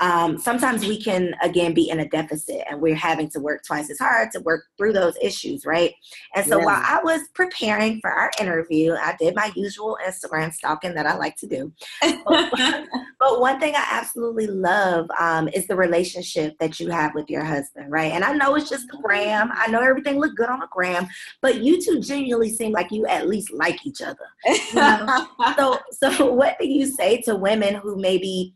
um, 0.00 0.38
sometimes 0.38 0.86
we 0.86 1.00
can 1.00 1.34
again 1.42 1.74
be 1.74 1.90
in 1.90 2.00
a 2.00 2.08
deficit 2.08 2.62
and 2.70 2.80
we're 2.80 2.94
having 2.94 3.28
to 3.30 3.40
work 3.40 3.64
twice 3.64 3.90
as 3.90 3.98
hard 3.98 4.30
to 4.32 4.40
work 4.40 4.64
through 4.76 4.92
those 4.92 5.14
issues 5.20 5.66
right 5.66 5.94
and 6.34 6.46
so 6.46 6.58
yeah. 6.58 6.64
while 6.64 6.82
i 6.84 7.00
was 7.02 7.22
preparing 7.34 8.00
for 8.00 8.10
our 8.10 8.30
interview 8.40 8.94
i 8.94 9.14
did 9.18 9.34
my 9.34 9.50
usual 9.56 9.98
instagram 10.06 10.52
stalking 10.52 10.94
that 10.94 11.06
i 11.06 11.16
like 11.16 11.36
to 11.36 11.46
do 11.46 11.72
but, 12.00 12.52
but 13.18 13.40
one 13.40 13.58
thing 13.58 13.74
i 13.74 13.86
absolutely 13.90 14.46
love 14.46 15.08
um, 15.18 15.48
is 15.48 15.66
the 15.66 15.76
relationship 15.76 16.56
that 16.58 16.78
you 16.78 16.88
have 16.90 17.14
with 17.14 17.28
your 17.28 17.44
husband 17.44 17.90
right 17.90 18.12
and 18.12 18.24
i 18.24 18.32
know 18.32 18.54
it's 18.54 18.70
just 18.70 18.86
the 18.88 18.98
gram 18.98 19.50
i 19.54 19.68
know 19.68 19.80
everything 19.80 20.18
looked 20.18 20.36
good 20.36 20.48
on 20.48 20.60
the 20.60 20.68
gram 20.70 21.06
but 21.42 21.62
you 21.62 21.80
two 21.80 22.00
genuinely 22.00 22.50
seem 22.50 22.72
like 22.72 22.90
you 22.90 23.06
at 23.06 23.28
least 23.28 23.52
like 23.52 23.84
each 23.86 24.00
other 24.00 24.26
you 24.46 24.74
know? 24.74 25.26
so 25.56 25.78
so 25.90 26.32
what 26.32 26.56
do 26.58 26.66
you 26.66 26.86
say 26.86 27.20
to 27.20 27.34
women 27.34 27.74
who 27.74 27.96
maybe 27.96 28.54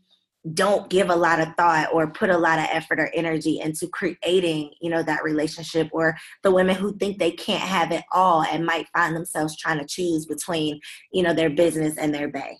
don't 0.51 0.89
give 0.89 1.09
a 1.09 1.15
lot 1.15 1.39
of 1.39 1.47
thought 1.55 1.87
or 1.93 2.07
put 2.07 2.29
a 2.29 2.37
lot 2.37 2.59
of 2.59 2.65
effort 2.69 2.99
or 2.99 3.09
energy 3.13 3.61
into 3.61 3.87
creating 3.87 4.71
you 4.81 4.89
know 4.89 5.01
that 5.01 5.23
relationship 5.23 5.87
or 5.93 6.17
the 6.43 6.51
women 6.51 6.75
who 6.75 6.95
think 6.97 7.17
they 7.17 7.31
can't 7.31 7.61
have 7.61 7.91
it 7.91 8.03
all 8.11 8.43
and 8.43 8.65
might 8.65 8.87
find 8.93 9.15
themselves 9.15 9.57
trying 9.57 9.79
to 9.79 9.85
choose 9.85 10.25
between 10.25 10.79
you 11.13 11.23
know 11.23 11.33
their 11.33 11.49
business 11.49 11.97
and 11.97 12.13
their 12.13 12.27
bay 12.27 12.57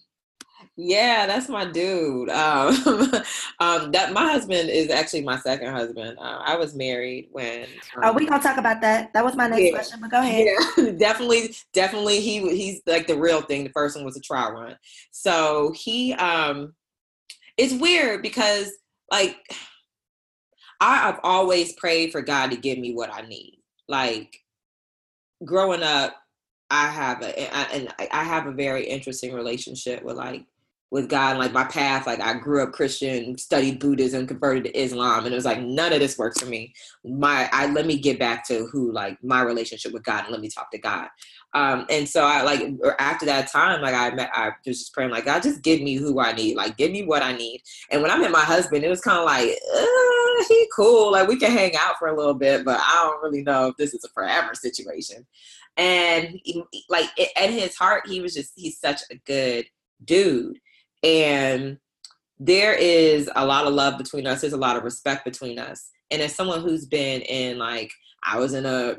Yeah, 0.76 1.28
that's 1.28 1.50
my 1.50 1.66
dude. 1.66 2.30
Um, 2.30 2.70
um, 3.60 3.92
that 3.92 4.12
my 4.14 4.32
husband 4.32 4.70
is 4.70 4.90
actually 4.90 5.22
my 5.22 5.38
second 5.38 5.72
husband. 5.72 6.18
Uh, 6.18 6.42
I 6.44 6.56
was 6.56 6.74
married 6.74 7.28
when. 7.32 7.66
Um, 7.98 8.04
Are 8.04 8.14
we 8.14 8.26
gonna 8.26 8.42
talk 8.42 8.58
about 8.58 8.82
that? 8.82 9.14
That 9.14 9.24
was 9.24 9.36
my 9.36 9.48
next 9.48 9.62
Yeah. 9.62 9.72
question, 9.72 10.00
but 10.02 10.10
go 10.10 10.22
ahead. 10.22 10.48
Yeah, 10.78 10.92
definitely, 10.98 11.54
definitely. 11.74 12.22
He 12.22 12.40
he's 12.56 12.82
like 12.88 13.08
the 13.08 13.18
real 13.18 13.42
thing. 13.42 13.66
The 13.66 13.70
first 13.72 13.96
one 13.96 14.06
was 14.06 14.18
a 14.18 14.22
trial 14.22 14.54
run. 14.54 14.76
So 15.12 15.74
he 15.76 16.14
um, 16.14 16.74
it's 17.58 17.74
weird 17.74 18.22
because 18.22 18.72
like 19.12 19.38
I, 20.80 21.10
I've 21.10 21.20
always 21.24 21.74
prayed 21.74 22.12
for 22.12 22.22
God 22.22 22.52
to 22.52 22.58
give 22.58 22.78
me 22.78 22.94
what 22.94 23.14
I 23.14 23.22
need. 23.22 23.60
Like 23.88 24.36
growing 25.46 25.84
up, 25.84 26.16
I 26.70 26.88
have 26.88 27.22
a 27.22 27.40
and 27.74 27.94
I 28.12 28.24
have 28.24 28.48
a 28.48 28.52
very 28.52 28.86
interesting 28.86 29.34
relationship 29.34 30.04
with 30.04 30.18
like 30.18 30.46
with 30.90 31.10
God. 31.10 31.38
Like 31.38 31.52
my 31.52 31.66
path, 31.66 32.08
like 32.08 32.20
I 32.20 32.34
grew 32.34 32.64
up 32.64 32.72
Christian, 32.72 33.38
studied 33.38 33.80
Buddhism, 33.80 34.26
converted 34.26 34.64
to 34.66 34.80
Islam, 34.80 35.26
and 35.26 35.34
it 35.34 35.36
was 35.36 35.46
like 35.46 35.62
none 35.62 35.94
of 35.94 36.00
this 36.00 36.18
works 36.18 36.40
for 36.40 36.48
me. 36.48 36.74
My 37.06 37.50
I 37.52 37.68
let 37.68 37.86
me 37.86 38.00
get 38.00 38.18
back 38.18 38.48
to 38.48 38.68
who 38.72 38.92
like 38.92 39.24
my 39.24 39.42
relationship 39.42 39.92
with 39.94 40.04
God 40.04 40.24
and 40.24 40.32
let 40.32 40.42
me 40.42 40.50
talk 40.50 40.72
to 40.72 40.80
God. 40.80 41.10
Um, 41.54 41.86
and 41.90 42.10
so 42.10 42.24
I 42.24 42.42
like 42.42 42.62
after 43.00 43.26
that 43.28 43.52
time, 43.52 43.82
like 43.82 43.94
I 43.94 44.10
met, 44.16 44.32
I 44.34 44.52
was 44.66 44.80
just 44.80 44.94
praying 44.94 45.12
like 45.12 45.26
God, 45.26 45.44
just 45.44 45.62
give 45.62 45.82
me 45.82 45.96
who 45.96 46.20
I 46.20 46.32
need, 46.34 46.56
like 46.56 46.78
give 46.78 46.92
me 46.92 47.04
what 47.04 47.22
I 47.22 47.34
need. 47.34 47.62
And 47.92 48.02
when 48.02 48.10
I 48.10 48.18
met 48.18 48.32
my 48.32 48.42
husband, 48.42 48.84
it 48.84 48.90
was 48.90 49.02
kind 49.02 49.20
of 49.20 49.26
like 49.26 49.50
uh, 49.50 50.44
he 50.48 50.68
cool, 50.76 51.12
like 51.12 51.28
we 51.28 51.38
can 51.38 51.52
hang 51.52 51.76
out 51.76 51.98
for 52.00 52.08
a 52.08 52.18
little 52.18 52.34
bit, 52.34 52.66
but 52.66 52.80
I 52.80 53.04
don't 53.04 53.24
really 53.24 53.44
know 53.44 53.68
if 53.68 53.78
this 53.78 53.94
is 53.94 54.04
a 54.04 54.10
forever 54.10 54.56
situation. 54.56 55.28
And 55.78 56.40
like 56.90 57.10
at 57.36 57.50
his 57.50 57.76
heart, 57.76 58.08
he 58.08 58.20
was 58.20 58.34
just 58.34 58.54
he's 58.56 58.80
such 58.80 59.02
a 59.12 59.16
good 59.26 59.66
dude, 60.06 60.60
and 61.04 61.78
there 62.40 62.74
is 62.74 63.30
a 63.36 63.46
lot 63.46 63.66
of 63.66 63.74
love 63.74 63.98
between 63.98 64.28
us. 64.28 64.42
There's 64.42 64.54
a 64.54 64.58
lot 64.58 64.76
of 64.76 64.84
respect 64.84 65.24
between 65.24 65.60
us. 65.60 65.90
And 66.12 66.22
as 66.22 66.36
someone 66.36 66.62
who's 66.62 66.86
been 66.86 67.22
in 67.22 67.58
like 67.58 67.92
I 68.24 68.38
was 68.38 68.54
in 68.54 68.66
a 68.66 68.98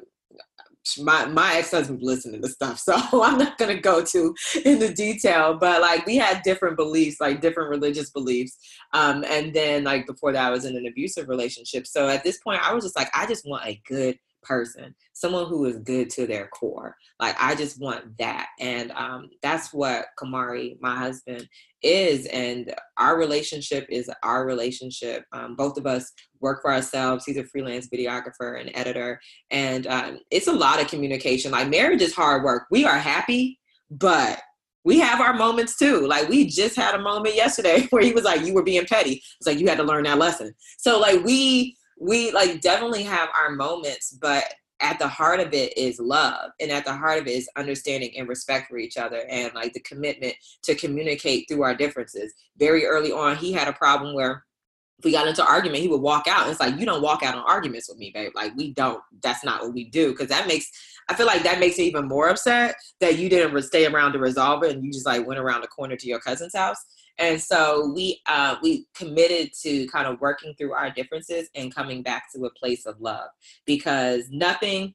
my 1.00 1.24
my 1.26 1.54
ex-husband 1.56 2.02
listening 2.02 2.42
to 2.42 2.48
stuff 2.48 2.78
so 2.78 2.94
i'm 3.22 3.38
not 3.38 3.56
going 3.58 3.74
to 3.74 3.80
go 3.80 4.04
too 4.04 4.34
into 4.64 4.92
detail 4.92 5.54
but 5.54 5.80
like 5.80 6.04
we 6.06 6.16
had 6.16 6.42
different 6.42 6.76
beliefs 6.76 7.20
like 7.20 7.40
different 7.40 7.70
religious 7.70 8.10
beliefs 8.10 8.58
um 8.92 9.24
and 9.28 9.54
then 9.54 9.84
like 9.84 10.06
before 10.06 10.32
that 10.32 10.46
i 10.46 10.50
was 10.50 10.64
in 10.64 10.76
an 10.76 10.86
abusive 10.86 11.28
relationship 11.28 11.86
so 11.86 12.08
at 12.08 12.22
this 12.22 12.38
point 12.38 12.60
i 12.62 12.72
was 12.72 12.84
just 12.84 12.96
like 12.96 13.08
i 13.14 13.26
just 13.26 13.46
want 13.48 13.66
a 13.66 13.80
good 13.86 14.18
person 14.44 14.94
someone 15.12 15.46
who 15.46 15.64
is 15.64 15.78
good 15.78 16.08
to 16.10 16.26
their 16.26 16.48
core 16.48 16.96
like 17.20 17.36
i 17.40 17.54
just 17.54 17.80
want 17.80 18.16
that 18.18 18.48
and 18.60 18.90
um 18.92 19.28
that's 19.42 19.72
what 19.72 20.06
kamari 20.18 20.76
my 20.80 20.96
husband 20.96 21.48
is 21.82 22.26
and 22.26 22.74
our 22.96 23.18
relationship 23.18 23.86
is 23.90 24.10
our 24.22 24.46
relationship. 24.46 25.24
Um, 25.32 25.54
both 25.54 25.76
of 25.76 25.86
us 25.86 26.10
work 26.40 26.62
for 26.62 26.72
ourselves 26.72 27.24
he's 27.24 27.36
a 27.36 27.44
freelance 27.44 27.88
videographer 27.88 28.60
and 28.60 28.70
editor 28.74 29.20
and 29.50 29.86
um, 29.86 30.18
it's 30.30 30.46
a 30.46 30.52
lot 30.52 30.80
of 30.80 30.88
communication 30.88 31.50
like 31.52 31.68
marriage 31.68 32.02
is 32.02 32.14
hard 32.14 32.42
work 32.42 32.66
we 32.70 32.84
are 32.84 32.98
happy 32.98 33.58
but 33.90 34.40
we 34.84 34.98
have 34.98 35.20
our 35.20 35.32
moments 35.34 35.76
too 35.78 36.06
like 36.06 36.28
we 36.28 36.46
just 36.46 36.76
had 36.76 36.94
a 36.94 37.02
moment 37.02 37.34
yesterday 37.34 37.86
where 37.90 38.02
he 38.02 38.12
was 38.12 38.24
like 38.24 38.44
you 38.44 38.54
were 38.54 38.62
being 38.62 38.84
petty 38.86 39.22
it's 39.44 39.46
like 39.46 39.58
you 39.58 39.68
had 39.68 39.78
to 39.78 39.84
learn 39.84 40.04
that 40.04 40.18
lesson. 40.18 40.54
So 40.78 40.98
like 40.98 41.24
we 41.24 41.76
we 41.98 42.30
like 42.32 42.60
definitely 42.60 43.02
have 43.02 43.28
our 43.38 43.50
moments 43.50 44.12
but 44.20 44.44
at 44.80 44.98
the 44.98 45.08
heart 45.08 45.40
of 45.40 45.52
it 45.54 45.76
is 45.78 45.98
love 45.98 46.50
and 46.60 46.70
at 46.70 46.84
the 46.84 46.92
heart 46.92 47.20
of 47.20 47.26
it 47.26 47.32
is 47.32 47.48
understanding 47.56 48.10
and 48.16 48.28
respect 48.28 48.68
for 48.68 48.76
each 48.76 48.96
other 48.96 49.24
and 49.28 49.52
like 49.54 49.72
the 49.72 49.80
commitment 49.80 50.34
to 50.62 50.74
communicate 50.74 51.46
through 51.48 51.62
our 51.62 51.74
differences 51.74 52.34
very 52.58 52.84
early 52.84 53.12
on 53.12 53.36
he 53.36 53.52
had 53.52 53.68
a 53.68 53.72
problem 53.72 54.14
where 54.14 54.44
if 54.98 55.04
we 55.04 55.12
got 55.12 55.26
into 55.26 55.44
argument, 55.44 55.82
he 55.82 55.88
would 55.88 56.00
walk 56.00 56.26
out. 56.28 56.48
It's 56.48 56.60
like 56.60 56.78
you 56.78 56.86
don't 56.86 57.02
walk 57.02 57.22
out 57.24 57.34
on 57.34 57.42
arguments 57.42 57.88
with 57.88 57.98
me, 57.98 58.12
babe. 58.14 58.30
Like 58.34 58.54
we 58.54 58.72
don't. 58.72 59.02
That's 59.22 59.44
not 59.44 59.62
what 59.62 59.74
we 59.74 59.84
do. 59.84 60.10
Because 60.12 60.28
that 60.28 60.46
makes 60.46 60.70
I 61.08 61.14
feel 61.14 61.26
like 61.26 61.42
that 61.42 61.58
makes 61.58 61.78
me 61.78 61.84
even 61.84 62.08
more 62.08 62.28
upset 62.28 62.76
that 63.00 63.18
you 63.18 63.28
didn't 63.28 63.60
stay 63.62 63.86
around 63.86 64.12
to 64.12 64.18
resolve 64.18 64.62
it 64.62 64.74
and 64.74 64.84
you 64.84 64.92
just 64.92 65.06
like 65.06 65.26
went 65.26 65.40
around 65.40 65.60
the 65.60 65.68
corner 65.68 65.96
to 65.96 66.06
your 66.06 66.20
cousin's 66.20 66.54
house. 66.54 66.78
And 67.18 67.40
so 67.40 67.92
we 67.94 68.20
uh, 68.26 68.56
we 68.62 68.86
committed 68.94 69.52
to 69.62 69.86
kind 69.88 70.06
of 70.06 70.20
working 70.20 70.54
through 70.54 70.72
our 70.72 70.90
differences 70.90 71.48
and 71.54 71.74
coming 71.74 72.02
back 72.02 72.32
to 72.34 72.44
a 72.44 72.50
place 72.50 72.86
of 72.86 73.00
love 73.00 73.28
because 73.66 74.28
nothing 74.30 74.94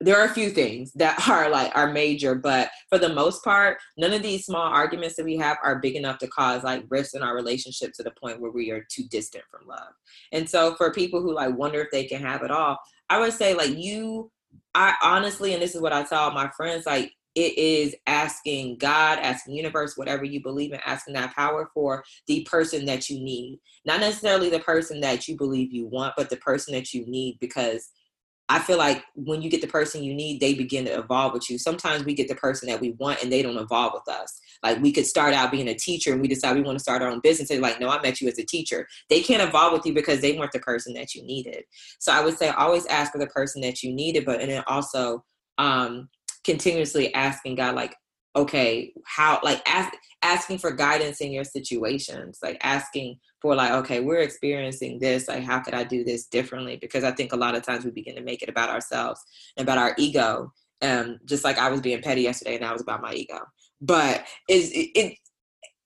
there 0.00 0.18
are 0.18 0.26
a 0.26 0.34
few 0.34 0.50
things 0.50 0.92
that 0.92 1.28
are 1.28 1.48
like 1.48 1.72
are 1.74 1.92
major 1.92 2.34
but 2.34 2.70
for 2.88 2.98
the 2.98 3.08
most 3.08 3.42
part 3.44 3.78
none 3.96 4.12
of 4.12 4.22
these 4.22 4.44
small 4.44 4.66
arguments 4.66 5.16
that 5.16 5.24
we 5.24 5.36
have 5.36 5.56
are 5.62 5.78
big 5.78 5.94
enough 5.96 6.18
to 6.18 6.26
cause 6.28 6.62
like 6.64 6.84
rifts 6.88 7.14
in 7.14 7.22
our 7.22 7.34
relationship 7.34 7.92
to 7.92 8.02
the 8.02 8.12
point 8.20 8.40
where 8.40 8.50
we 8.50 8.70
are 8.70 8.84
too 8.90 9.04
distant 9.10 9.44
from 9.50 9.66
love. 9.66 9.92
And 10.32 10.48
so 10.48 10.74
for 10.74 10.92
people 10.92 11.22
who 11.22 11.32
like 11.32 11.56
wonder 11.56 11.80
if 11.80 11.90
they 11.90 12.04
can 12.04 12.20
have 12.20 12.42
it 12.42 12.50
all 12.50 12.78
i 13.08 13.18
would 13.18 13.32
say 13.32 13.54
like 13.54 13.76
you 13.76 14.30
i 14.74 14.94
honestly 15.02 15.52
and 15.52 15.62
this 15.62 15.74
is 15.74 15.80
what 15.80 15.92
i 15.92 16.02
tell 16.02 16.30
my 16.32 16.50
friends 16.56 16.86
like 16.86 17.12
it 17.34 17.56
is 17.58 17.94
asking 18.06 18.76
god 18.78 19.18
asking 19.18 19.54
universe 19.54 19.96
whatever 19.96 20.24
you 20.24 20.42
believe 20.42 20.72
in 20.72 20.80
asking 20.84 21.14
that 21.14 21.34
power 21.34 21.68
for 21.74 22.04
the 22.26 22.46
person 22.50 22.84
that 22.84 23.08
you 23.08 23.18
need 23.22 23.58
not 23.84 24.00
necessarily 24.00 24.50
the 24.50 24.60
person 24.60 25.00
that 25.00 25.26
you 25.26 25.36
believe 25.36 25.72
you 25.72 25.86
want 25.86 26.14
but 26.16 26.30
the 26.30 26.36
person 26.36 26.74
that 26.74 26.92
you 26.92 27.04
need 27.06 27.36
because 27.40 27.90
I 28.48 28.58
feel 28.58 28.76
like 28.76 29.02
when 29.14 29.40
you 29.40 29.48
get 29.48 29.62
the 29.62 29.66
person 29.66 30.02
you 30.02 30.12
need, 30.12 30.38
they 30.38 30.52
begin 30.52 30.84
to 30.84 30.98
evolve 30.98 31.32
with 31.32 31.48
you. 31.48 31.56
Sometimes 31.58 32.04
we 32.04 32.12
get 32.12 32.28
the 32.28 32.34
person 32.34 32.68
that 32.68 32.80
we 32.80 32.90
want 32.92 33.22
and 33.22 33.32
they 33.32 33.40
don't 33.40 33.56
evolve 33.56 33.94
with 33.94 34.14
us. 34.14 34.38
Like 34.62 34.82
we 34.82 34.92
could 34.92 35.06
start 35.06 35.32
out 35.32 35.50
being 35.50 35.68
a 35.68 35.74
teacher 35.74 36.12
and 36.12 36.20
we 36.20 36.28
decide 36.28 36.54
we 36.54 36.62
want 36.62 36.76
to 36.76 36.82
start 36.82 37.00
our 37.00 37.08
own 37.08 37.20
business. 37.20 37.48
They're 37.48 37.60
like, 37.60 37.80
no, 37.80 37.88
I 37.88 38.02
met 38.02 38.20
you 38.20 38.28
as 38.28 38.38
a 38.38 38.44
teacher. 38.44 38.86
They 39.08 39.22
can't 39.22 39.42
evolve 39.42 39.72
with 39.72 39.86
you 39.86 39.94
because 39.94 40.20
they 40.20 40.36
weren't 40.36 40.52
the 40.52 40.58
person 40.58 40.92
that 40.94 41.14
you 41.14 41.22
needed. 41.22 41.64
So 41.98 42.12
I 42.12 42.22
would 42.22 42.36
say 42.36 42.48
always 42.50 42.84
ask 42.86 43.12
for 43.12 43.18
the 43.18 43.28
person 43.28 43.62
that 43.62 43.82
you 43.82 43.94
needed, 43.94 44.26
but 44.26 44.40
and 44.40 44.50
then 44.50 44.62
also 44.66 45.24
um 45.56 46.08
continuously 46.44 47.12
asking 47.14 47.56
God, 47.56 47.74
like, 47.74 47.94
okay, 48.36 48.92
how 49.06 49.40
like 49.42 49.62
ask 49.66 49.92
asking 50.22 50.58
for 50.58 50.72
guidance 50.72 51.20
in 51.20 51.30
your 51.30 51.44
situations, 51.44 52.38
like 52.42 52.58
asking 52.62 53.18
for 53.40 53.54
like, 53.54 53.72
okay, 53.72 54.00
we're 54.00 54.20
experiencing 54.20 54.98
this, 54.98 55.28
like 55.28 55.42
how 55.42 55.60
could 55.60 55.74
I 55.74 55.84
do 55.84 56.02
this 56.02 56.26
differently? 56.26 56.76
Because 56.76 57.04
I 57.04 57.12
think 57.12 57.32
a 57.32 57.36
lot 57.36 57.54
of 57.54 57.62
times 57.62 57.84
we 57.84 57.90
begin 57.90 58.16
to 58.16 58.22
make 58.22 58.42
it 58.42 58.48
about 58.48 58.70
ourselves 58.70 59.20
and 59.56 59.68
about 59.68 59.78
our 59.78 59.94
ego. 59.98 60.52
Um, 60.82 61.18
just 61.24 61.44
like 61.44 61.58
I 61.58 61.70
was 61.70 61.80
being 61.80 62.02
petty 62.02 62.22
yesterday 62.22 62.54
and 62.54 62.64
that 62.64 62.72
was 62.72 62.82
about 62.82 63.02
my 63.02 63.12
ego. 63.12 63.40
But 63.80 64.26
is 64.48 64.70
it, 64.72 64.90
it 64.94 65.18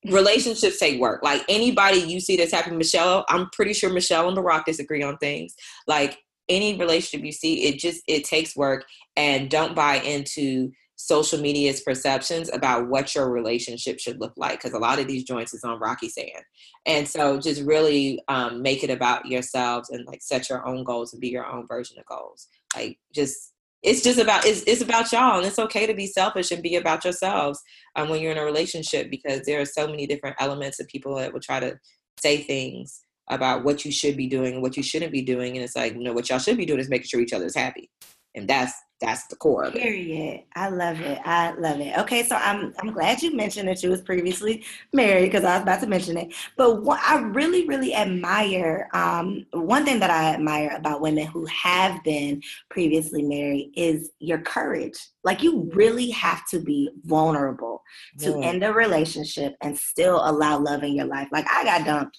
relationships 0.07 0.79
take 0.79 1.01
work. 1.01 1.23
Like 1.23 1.45
anybody 1.49 1.99
you 1.99 2.21
see 2.21 2.37
that's 2.37 2.53
happening, 2.53 2.79
Michelle, 2.79 3.25
I'm 3.29 3.49
pretty 3.51 3.73
sure 3.73 3.93
Michelle 3.93 4.29
and 4.29 4.37
Barack 4.37 4.65
disagree 4.65 5.03
on 5.03 5.19
things. 5.19 5.55
Like 5.87 6.19
any 6.49 6.77
relationship 6.79 7.25
you 7.25 7.33
see, 7.33 7.65
it 7.65 7.79
just 7.79 8.03
it 8.07 8.25
takes 8.25 8.57
work 8.57 8.85
and 9.17 9.51
don't 9.51 9.75
buy 9.75 9.97
into 9.97 10.73
social 10.99 11.39
media's 11.41 11.81
perceptions 11.81 12.51
about 12.53 12.89
what 12.89 13.15
your 13.15 13.31
relationship 13.31 14.01
should 14.01 14.21
look 14.21 14.33
like 14.37 14.59
because 14.59 14.73
a 14.73 14.79
lot 14.79 14.99
of 14.99 15.07
these 15.07 15.23
joints 15.23 15.55
is 15.55 15.63
on 15.63 15.79
rocky 15.79 16.09
sand. 16.09 16.43
And 16.87 17.07
so 17.07 17.39
just 17.39 17.63
really 17.63 18.21
um, 18.27 18.63
make 18.63 18.83
it 18.83 18.91
about 18.91 19.25
yourselves 19.27 19.91
and 19.91 20.05
like 20.07 20.23
set 20.23 20.49
your 20.49 20.67
own 20.67 20.83
goals 20.83 21.13
and 21.13 21.21
be 21.21 21.29
your 21.29 21.47
own 21.47 21.69
version 21.69 21.99
of 21.99 22.07
goals. 22.07 22.49
Like 22.75 22.99
just 23.15 23.53
it's 23.85 24.03
just 24.03 24.19
about 24.19 24.45
it's, 24.45 24.63
it's 24.67 24.83
about 24.83 25.11
y'all 25.13 25.39
and 25.39 25.47
it's 25.47 25.61
okay 25.61 25.87
to 25.87 25.95
be 25.95 26.09
selfish 26.09 26.51
and 26.51 26.65
be 26.65 26.75
about 26.75 27.05
yourselves 27.05 27.63
um, 27.95 28.09
when 28.09 28.21
you're 28.21 28.33
in 28.33 28.39
a 28.39 28.45
relationship 28.45 29.09
because 29.09 29.43
there 29.43 29.61
are 29.61 29.65
so 29.65 29.87
many 29.87 30.05
different 30.05 30.35
elements 30.41 30.81
of 30.81 30.89
people 30.89 31.15
that 31.15 31.33
will 31.33 31.41
try 31.41 31.61
to 31.61 31.79
say 32.21 32.39
things 32.39 33.05
about 33.31 33.65
what 33.65 33.85
you 33.85 33.93
should 33.93 34.17
be 34.17 34.27
doing 34.27 34.55
and 34.55 34.63
what 34.63 34.77
you 34.77 34.83
shouldn't 34.83 35.13
be 35.13 35.23
doing 35.23 35.57
and 35.57 35.65
it's 35.65 35.77
like 35.77 35.95
you 35.95 36.03
know 36.03 36.13
what 36.13 36.29
y'all 36.29 36.39
should 36.39 36.57
be 36.57 36.67
doing 36.67 36.81
is 36.81 36.89
making 36.89 37.07
sure 37.07 37.21
each 37.21 37.33
other 37.33 37.47
is 37.47 37.57
happy 37.57 37.91
and 38.35 38.49
that's 38.49 38.73
that's 39.01 39.29
the 39.29 39.37
core 39.37 39.63
of 39.63 39.77
it. 39.77 39.83
Period. 39.83 40.43
I 40.57 40.71
love 40.71 41.01
it. 41.01 41.21
I 41.25 41.53
love 41.53 41.79
it. 41.79 41.97
Okay, 41.99 42.25
so 42.25 42.35
I'm 42.35 42.75
I'm 42.81 42.93
glad 42.93 43.23
you 43.23 43.35
mentioned 43.35 43.69
that 43.69 43.81
you 43.83 43.91
was 43.91 44.01
previously 44.01 44.65
married 44.93 45.27
because 45.27 45.45
I 45.45 45.55
was 45.55 45.63
about 45.63 45.81
to 45.83 45.87
mention 45.87 46.17
it. 46.17 46.35
But 46.57 46.83
what 46.83 47.01
I 47.01 47.21
really 47.21 47.67
really 47.69 47.95
admire, 47.95 48.89
um, 48.93 49.47
one 49.53 49.85
thing 49.85 50.01
that 50.01 50.11
I 50.11 50.35
admire 50.35 50.75
about 50.77 51.01
women 51.01 51.27
who 51.27 51.47
have 51.47 52.03
been 52.03 52.43
previously 52.71 53.23
married 53.23 53.73
is 53.77 54.11
your 54.19 54.39
courage. 54.39 54.99
Like 55.23 55.43
you 55.43 55.71
really 55.75 56.11
have 56.11 56.49
to 56.49 56.59
be 56.59 56.91
vulnerable 57.05 57.83
to 58.21 58.41
end 58.41 58.65
a 58.65 58.73
relationship 58.73 59.55
and 59.61 59.79
still 59.79 60.21
allow 60.25 60.59
love 60.59 60.83
in 60.83 60.95
your 60.95 61.07
life. 61.07 61.29
Like 61.31 61.47
I 61.49 61.65
got 61.65 61.85
dumped 61.85 62.19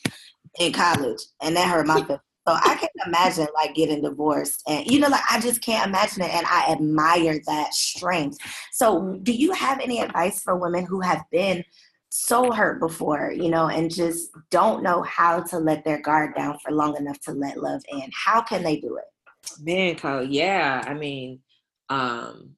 in 0.60 0.74
college, 0.74 1.22
and 1.42 1.56
that 1.56 1.70
hurt 1.70 1.88
my 1.88 2.02
feelings. 2.02 2.22
So 2.48 2.56
I 2.56 2.76
can't 2.76 2.92
imagine 3.06 3.48
like 3.54 3.76
getting 3.76 4.02
divorced 4.02 4.64
and 4.68 4.90
you 4.90 5.00
know 5.00 5.10
like 5.10 5.22
I 5.30 5.40
just 5.40 5.62
can't 5.62 5.88
imagine 5.88 6.24
it 6.24 6.34
and 6.34 6.48
I 6.48 6.72
admire 6.72 7.40
that 7.46 7.74
strength. 7.76 8.40
So 8.72 9.20
do 9.22 9.32
you 9.32 9.52
have 9.52 9.80
any 9.80 10.02
advice 10.02 10.42
for 10.42 10.56
women 10.56 10.84
who 10.84 11.00
have 11.02 11.22
been 11.32 11.64
so 12.10 12.52
hurt 12.52 12.80
before, 12.80 13.32
you 13.32 13.50
know, 13.50 13.68
and 13.68 13.94
just 13.94 14.32
don't 14.50 14.82
know 14.82 15.04
how 15.04 15.42
to 15.42 15.60
let 15.60 15.86
their 15.86 16.02
guard 16.02 16.36
down 16.36 16.58
for 16.60 16.72
long 16.72 16.98
enough 16.98 17.20
to 17.22 17.34
let 17.34 17.58
love 17.58 17.82
in? 17.90 18.10
How 18.14 18.42
can 18.42 18.64
they 18.64 18.78
do 18.78 18.98
it? 18.98 19.06
Man, 19.62 19.96
Cole, 19.96 20.24
yeah. 20.24 20.84
I 20.88 20.96
mean, 20.96 21.40
um, 21.90 22.56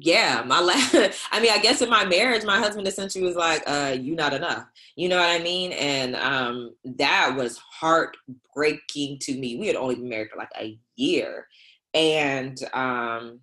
yeah, 0.00 0.42
my 0.46 0.60
last, 0.60 0.94
I 1.32 1.40
mean, 1.40 1.52
I 1.52 1.58
guess 1.58 1.82
in 1.82 1.90
my 1.90 2.04
marriage, 2.04 2.44
my 2.44 2.58
husband 2.58 2.86
essentially 2.86 3.24
was 3.24 3.36
like, 3.36 3.62
uh, 3.66 3.96
you 3.98 4.14
not 4.14 4.34
enough. 4.34 4.66
You 4.96 5.08
know 5.08 5.18
what 5.18 5.28
I 5.28 5.38
mean? 5.38 5.72
And 5.72 6.16
um, 6.16 6.74
that 6.84 7.34
was 7.36 7.58
heartbreaking 7.58 9.18
to 9.20 9.36
me. 9.36 9.56
We 9.56 9.66
had 9.66 9.76
only 9.76 9.96
been 9.96 10.08
married 10.08 10.30
for 10.30 10.38
like 10.38 10.52
a 10.58 10.78
year. 10.96 11.46
And 11.94 12.58
um, 12.72 13.40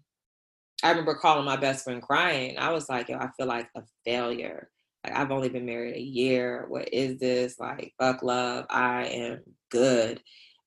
I 0.83 0.89
remember 0.89 1.15
calling 1.15 1.45
my 1.45 1.57
best 1.57 1.83
friend 1.83 2.01
crying. 2.01 2.57
I 2.57 2.71
was 2.71 2.89
like, 2.89 3.09
yo, 3.09 3.17
I 3.17 3.29
feel 3.37 3.47
like 3.47 3.69
a 3.75 3.83
failure. 4.05 4.69
Like 5.03 5.15
I've 5.15 5.31
only 5.31 5.49
been 5.49 5.65
married 5.65 5.95
a 5.95 6.01
year. 6.01 6.65
What 6.67 6.93
is 6.93 7.19
this? 7.19 7.59
Like, 7.59 7.93
fuck 7.99 8.23
love. 8.23 8.65
I 8.69 9.05
am 9.05 9.41
good. 9.69 10.21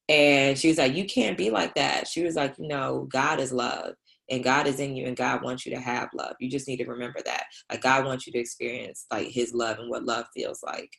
And 0.08 0.56
she 0.56 0.68
was 0.68 0.78
like, 0.78 0.94
You 0.94 1.04
can't 1.04 1.36
be 1.36 1.50
like 1.50 1.74
that. 1.74 2.08
She 2.08 2.22
was 2.22 2.34
like, 2.34 2.56
You 2.58 2.68
know, 2.68 3.06
God 3.10 3.40
is 3.40 3.52
love 3.52 3.94
and 4.30 4.44
God 4.44 4.66
is 4.66 4.80
in 4.80 4.94
you 4.96 5.06
and 5.06 5.16
God 5.16 5.42
wants 5.42 5.64
you 5.64 5.74
to 5.74 5.80
have 5.80 6.08
love. 6.14 6.34
You 6.40 6.50
just 6.50 6.68
need 6.68 6.78
to 6.78 6.86
remember 6.86 7.20
that. 7.24 7.44
Like 7.70 7.82
God 7.82 8.04
wants 8.04 8.26
you 8.26 8.32
to 8.32 8.38
experience 8.38 9.06
like 9.10 9.28
his 9.28 9.54
love 9.54 9.78
and 9.78 9.88
what 9.88 10.04
love 10.04 10.26
feels 10.34 10.62
like. 10.62 10.90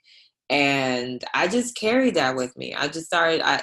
And 0.50 1.24
I 1.34 1.48
just 1.48 1.78
carried 1.78 2.16
that 2.16 2.36
with 2.36 2.58
me. 2.58 2.74
I 2.74 2.88
just 2.88 3.06
started 3.06 3.42
I 3.42 3.62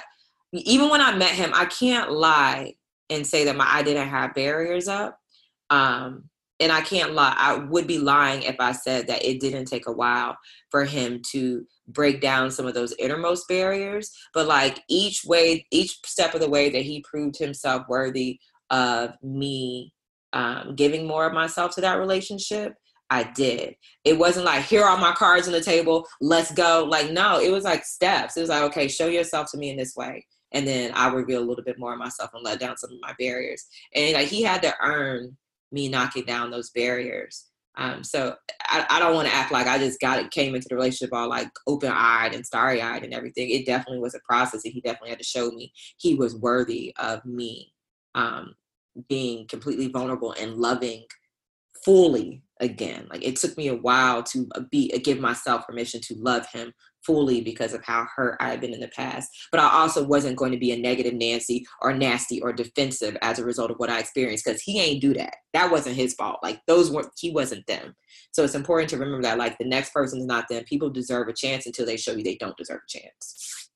even 0.53 0.89
when 0.89 1.01
I 1.01 1.15
met 1.15 1.31
him, 1.31 1.51
I 1.53 1.65
can't 1.65 2.11
lie 2.11 2.73
and 3.09 3.27
say 3.27 3.43
that 3.45 3.55
my 3.55 3.67
I 3.67 3.83
didn't 3.83 4.07
have 4.07 4.33
barriers 4.33 4.87
up. 4.87 5.19
Um 5.69 6.29
and 6.59 6.71
I 6.71 6.81
can't 6.81 7.13
lie. 7.13 7.35
I 7.37 7.55
would 7.55 7.85
be 7.85 7.99
lying 7.99 8.41
if 8.41 8.55
I 8.59 8.71
said 8.71 9.07
that 9.07 9.23
it 9.23 9.39
didn't 9.39 9.65
take 9.65 9.87
a 9.87 9.91
while 9.91 10.35
for 10.71 10.85
him 10.85 11.21
to 11.31 11.65
break 11.87 12.19
down 12.19 12.49
some 12.49 12.65
of 12.65 12.73
those 12.73 12.95
innermost 12.97 13.47
barriers. 13.47 14.11
But 14.33 14.47
like 14.47 14.81
each 14.89 15.23
way, 15.23 15.67
each 15.71 15.99
step 16.03 16.33
of 16.33 16.41
the 16.41 16.49
way 16.49 16.69
that 16.69 16.81
he 16.81 17.03
proved 17.07 17.37
himself 17.37 17.83
worthy 17.87 18.39
of 18.69 19.15
me 19.23 19.93
um, 20.33 20.75
giving 20.75 21.07
more 21.07 21.25
of 21.25 21.33
myself 21.33 21.73
to 21.75 21.81
that 21.81 21.99
relationship, 21.99 22.73
I 23.09 23.23
did. 23.23 23.75
It 24.03 24.17
wasn't 24.17 24.45
like, 24.45 24.65
here 24.65 24.83
are 24.83 24.97
my 24.97 25.13
cards 25.13 25.47
on 25.47 25.53
the 25.53 25.61
table, 25.61 26.05
let's 26.19 26.51
go. 26.51 26.85
Like, 26.89 27.11
no, 27.11 27.39
it 27.39 27.51
was 27.51 27.63
like 27.63 27.85
steps. 27.85 28.35
It 28.35 28.41
was 28.41 28.49
like, 28.49 28.63
okay, 28.63 28.87
show 28.87 29.07
yourself 29.07 29.49
to 29.51 29.57
me 29.57 29.69
in 29.69 29.77
this 29.77 29.95
way. 29.95 30.25
And 30.51 30.67
then 30.67 30.91
I 30.93 31.09
reveal 31.09 31.41
a 31.41 31.45
little 31.45 31.63
bit 31.63 31.79
more 31.79 31.93
of 31.93 31.99
myself 31.99 32.31
and 32.33 32.43
let 32.43 32.59
down 32.59 32.77
some 32.77 32.91
of 32.91 32.99
my 33.01 33.13
barriers. 33.19 33.65
And 33.95 34.13
like 34.13 34.27
he 34.27 34.43
had 34.43 34.61
to 34.63 34.73
earn 34.81 35.37
me 35.71 35.89
knocking 35.89 36.25
down 36.25 36.51
those 36.51 36.69
barriers. 36.71 37.47
Um, 37.77 38.03
so 38.03 38.33
I, 38.63 38.85
I 38.89 38.99
don't 38.99 39.13
want 39.13 39.27
to 39.27 39.33
act 39.33 39.51
like 39.51 39.67
I 39.67 39.77
just 39.77 39.99
got 39.99 40.19
it, 40.19 40.31
came 40.31 40.55
into 40.55 40.67
the 40.67 40.75
relationship 40.75 41.13
all 41.13 41.29
like 41.29 41.49
open 41.67 41.91
eyed 41.93 42.33
and 42.33 42.45
starry 42.45 42.81
eyed 42.81 43.03
and 43.03 43.13
everything. 43.13 43.49
It 43.49 43.65
definitely 43.65 43.99
was 43.99 44.15
a 44.15 44.19
process, 44.27 44.65
and 44.65 44.73
he 44.73 44.81
definitely 44.81 45.11
had 45.11 45.19
to 45.19 45.25
show 45.25 45.51
me 45.51 45.71
he 45.97 46.15
was 46.15 46.35
worthy 46.35 46.93
of 46.97 47.23
me 47.23 47.71
um, 48.17 48.55
being 49.07 49.47
completely 49.47 49.87
vulnerable 49.87 50.33
and 50.33 50.55
loving 50.55 51.05
fully 51.85 52.41
again. 52.59 53.07
Like 53.09 53.23
it 53.23 53.35
took 53.35 53.55
me 53.55 53.67
a 53.67 53.75
while 53.75 54.23
to 54.23 54.47
uh, 54.55 54.61
be 54.71 54.91
uh, 54.93 54.99
give 55.01 55.19
myself 55.19 55.67
permission 55.67 56.01
to 56.01 56.15
love 56.15 56.47
him 56.47 56.73
fully 57.05 57.39
because 57.39 57.73
of 57.73 57.85
how 57.85 58.05
hurt 58.15 58.35
I 58.41 58.49
had 58.49 58.59
been 58.59 58.73
in 58.73 58.79
the 58.79 58.89
past. 58.89 59.29
But 59.51 59.61
I 59.61 59.69
also 59.69 60.03
wasn't 60.03 60.35
going 60.35 60.51
to 60.51 60.57
be 60.57 60.71
a 60.71 60.77
negative 60.77 61.13
Nancy 61.13 61.65
or 61.81 61.93
nasty 61.93 62.41
or 62.41 62.51
defensive 62.51 63.15
as 63.21 63.37
a 63.37 63.45
result 63.45 63.69
of 63.71 63.77
what 63.77 63.91
I 63.91 63.99
experienced 63.99 64.43
because 64.43 64.61
he 64.61 64.81
ain't 64.81 65.01
do 65.01 65.13
that. 65.13 65.35
That 65.53 65.71
wasn't 65.71 65.95
his 65.95 66.15
fault. 66.15 66.39
Like 66.41 66.59
those 66.67 66.91
weren't 66.91 67.11
he 67.17 67.29
wasn't 67.29 67.67
them. 67.67 67.95
So 68.31 68.43
it's 68.43 68.55
important 68.55 68.89
to 68.89 68.97
remember 68.97 69.21
that 69.21 69.37
like 69.37 69.57
the 69.59 69.65
next 69.65 69.93
person 69.93 70.19
is 70.19 70.25
not 70.25 70.49
them. 70.49 70.63
People 70.63 70.89
deserve 70.89 71.27
a 71.27 71.33
chance 71.33 71.67
until 71.67 71.85
they 71.85 71.97
show 71.97 72.13
you 72.13 72.23
they 72.23 72.37
don't 72.37 72.57
deserve 72.57 72.81
a 72.83 72.99
chance. 72.99 73.66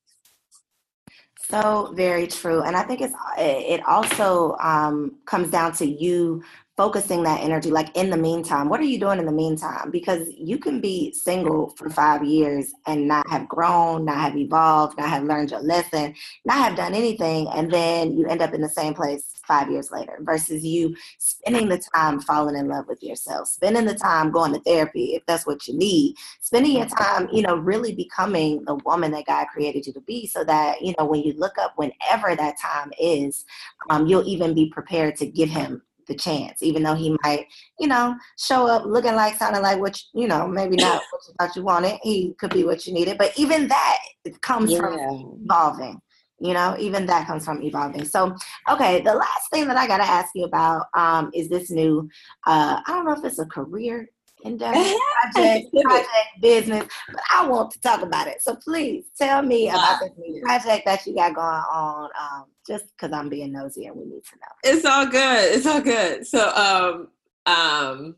So 1.52 1.92
very 1.96 2.28
true, 2.28 2.62
and 2.62 2.78
I 2.78 2.84
think 2.84 3.02
it's 3.02 3.14
it 3.38 3.86
also 3.86 4.56
um, 4.62 5.18
comes 5.26 5.52
down 5.52 5.74
to 5.74 5.86
you 5.86 6.46
focusing 6.78 7.24
that 7.24 7.42
energy 7.42 7.70
like 7.70 7.96
in 7.96 8.10
the 8.10 8.18
meantime 8.18 8.70
what 8.70 8.80
are 8.80 8.86
you 8.86 9.00
doing 9.00 9.20
in 9.20 9.26
the 9.26 9.32
meantime? 9.32 9.92
Because 9.92 10.30
you 10.38 10.58
can 10.58 10.80
be 10.80 11.12
single 11.12 11.70
for 11.72 11.90
five 11.90 12.24
years 12.24 12.74
and 12.88 13.08
not 13.08 13.30
have 13.30 13.48
grown 13.48 14.06
not 14.06 14.18
have 14.18 14.38
evolved 14.38 14.98
not 14.98 15.10
have 15.10 15.24
learned 15.24 15.52
your 15.52 15.62
lesson 15.62 16.14
not 16.46 16.58
have 16.58 16.76
done 16.76 16.94
anything 16.94 17.48
and 17.50 17.72
then 17.72 18.18
you 18.18 18.26
end 18.28 18.42
up 18.42 18.54
in 18.54 18.62
the 18.62 18.70
same 18.70 18.94
place 18.94 19.32
five 19.46 19.70
years 19.70 19.92
later 19.92 20.18
versus 20.22 20.64
you 20.64 20.96
spending 21.18 21.68
the 21.68 21.82
time 21.94 22.20
falling 22.22 22.56
in 22.56 22.68
love 22.68 22.88
with 22.88 23.04
yourself 23.04 23.48
spending 23.48 23.86
the 23.86 23.96
time 23.96 24.32
going 24.32 24.54
to 24.54 24.60
therapy 24.62 25.16
if 25.16 25.26
that's 25.26 25.46
what 25.46 25.68
you 25.68 25.78
need 25.78 26.16
spending 26.40 26.78
your 26.78 26.86
time 26.86 27.28
you 27.32 27.42
know 27.42 27.56
really 27.56 27.94
becoming 27.94 28.64
the 28.66 28.76
woman 28.86 29.12
that 29.12 29.26
god 29.26 29.46
created 29.48 29.86
you 29.86 29.92
to 29.92 30.02
be 30.02 30.26
so 30.26 30.44
that 30.44 30.82
you 30.82 30.94
know 30.98 31.06
when 31.06 31.22
you 31.22 31.34
look 31.34 31.58
up 31.58 31.74
whenever 31.76 32.36
that 32.36 32.58
time 32.60 32.92
is 33.00 33.46
um, 33.90 34.08
you'll 34.08 34.28
even 34.28 34.54
be 34.54 34.70
prepared 34.70 35.16
to 35.16 35.26
give 35.26 35.50
him 35.50 35.82
the 36.08 36.16
chance, 36.16 36.62
even 36.62 36.84
though 36.84 36.96
he 36.96 37.16
might, 37.24 37.48
you 37.80 37.88
know, 37.88 38.16
show 38.38 38.68
up 38.68 38.86
looking 38.86 39.16
like, 39.16 39.36
sounding 39.36 39.62
like 39.62 39.80
what 39.80 40.00
you, 40.14 40.24
you 40.24 40.28
know, 40.28 40.48
maybe 40.48 40.76
not 40.76 41.02
what 41.12 41.22
you 41.28 41.34
thought 41.40 41.56
you 41.56 41.64
wanted. 41.64 42.00
He 42.04 42.34
could 42.40 42.54
be 42.54 42.64
what 42.64 42.86
you 42.86 42.94
needed, 42.94 43.18
but 43.18 43.32
even 43.38 43.68
that 43.68 43.98
it 44.26 44.42
comes 44.42 44.72
yeah. 44.72 44.80
from 44.80 45.40
evolving. 45.44 46.02
You 46.40 46.56
know, 46.56 46.76
even 46.80 47.06
that 47.06 47.28
comes 47.28 47.46
from 47.46 47.62
evolving. 47.62 48.04
So, 48.04 48.36
okay, 48.68 49.02
the 49.02 49.14
last 49.14 49.52
thing 49.54 49.68
that 49.68 49.78
I 49.78 49.86
got 49.86 49.98
to 49.98 50.04
ask 50.04 50.32
you 50.34 50.46
about 50.46 50.88
um, 50.96 51.30
is 51.36 51.50
this 51.50 51.70
new. 51.70 52.10
Uh, 52.48 52.82
I 52.84 52.92
don't 52.94 53.06
know 53.06 53.14
if 53.14 53.24
it's 53.24 53.38
a 53.38 53.46
career 53.46 54.10
endeavor, 54.44 54.94
project, 55.34 55.74
project, 55.74 56.10
business, 56.42 56.86
but 57.12 57.22
I 57.32 57.48
want 57.48 57.72
to 57.72 57.82
talk 57.82 58.02
about 58.02 58.28
it. 58.28 58.42
So 58.42 58.56
please 58.56 59.06
tell 59.18 59.42
me 59.42 59.70
about 59.70 60.00
this 60.02 60.12
new 60.18 60.42
project 60.42 60.86
that 60.86 61.06
you 61.06 61.16
got 61.16 61.36
going 61.36 61.48
on. 61.48 62.10
Um, 62.20 62.46
just 62.68 62.86
because 62.96 63.14
I'm 63.14 63.30
being 63.30 63.52
nosy 63.52 63.86
and 63.86 63.96
we 63.96 64.06
need 64.06 64.24
to 64.24 64.36
know. 64.36 64.54
It's 64.64 64.86
all 64.86 65.06
good. 65.06 65.56
It's 65.56 65.66
all 65.66 65.82
good. 65.82 66.26
So 66.28 66.50
um, 66.50 67.08
um, 67.46 68.16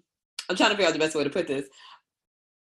I'm 0.50 0.56
trying 0.56 0.72
to 0.72 0.76
figure 0.76 0.88
out 0.88 0.94
the 0.94 1.00
best 1.00 1.16
way 1.16 1.24
to 1.24 1.30
put 1.30 1.48
this. 1.48 1.66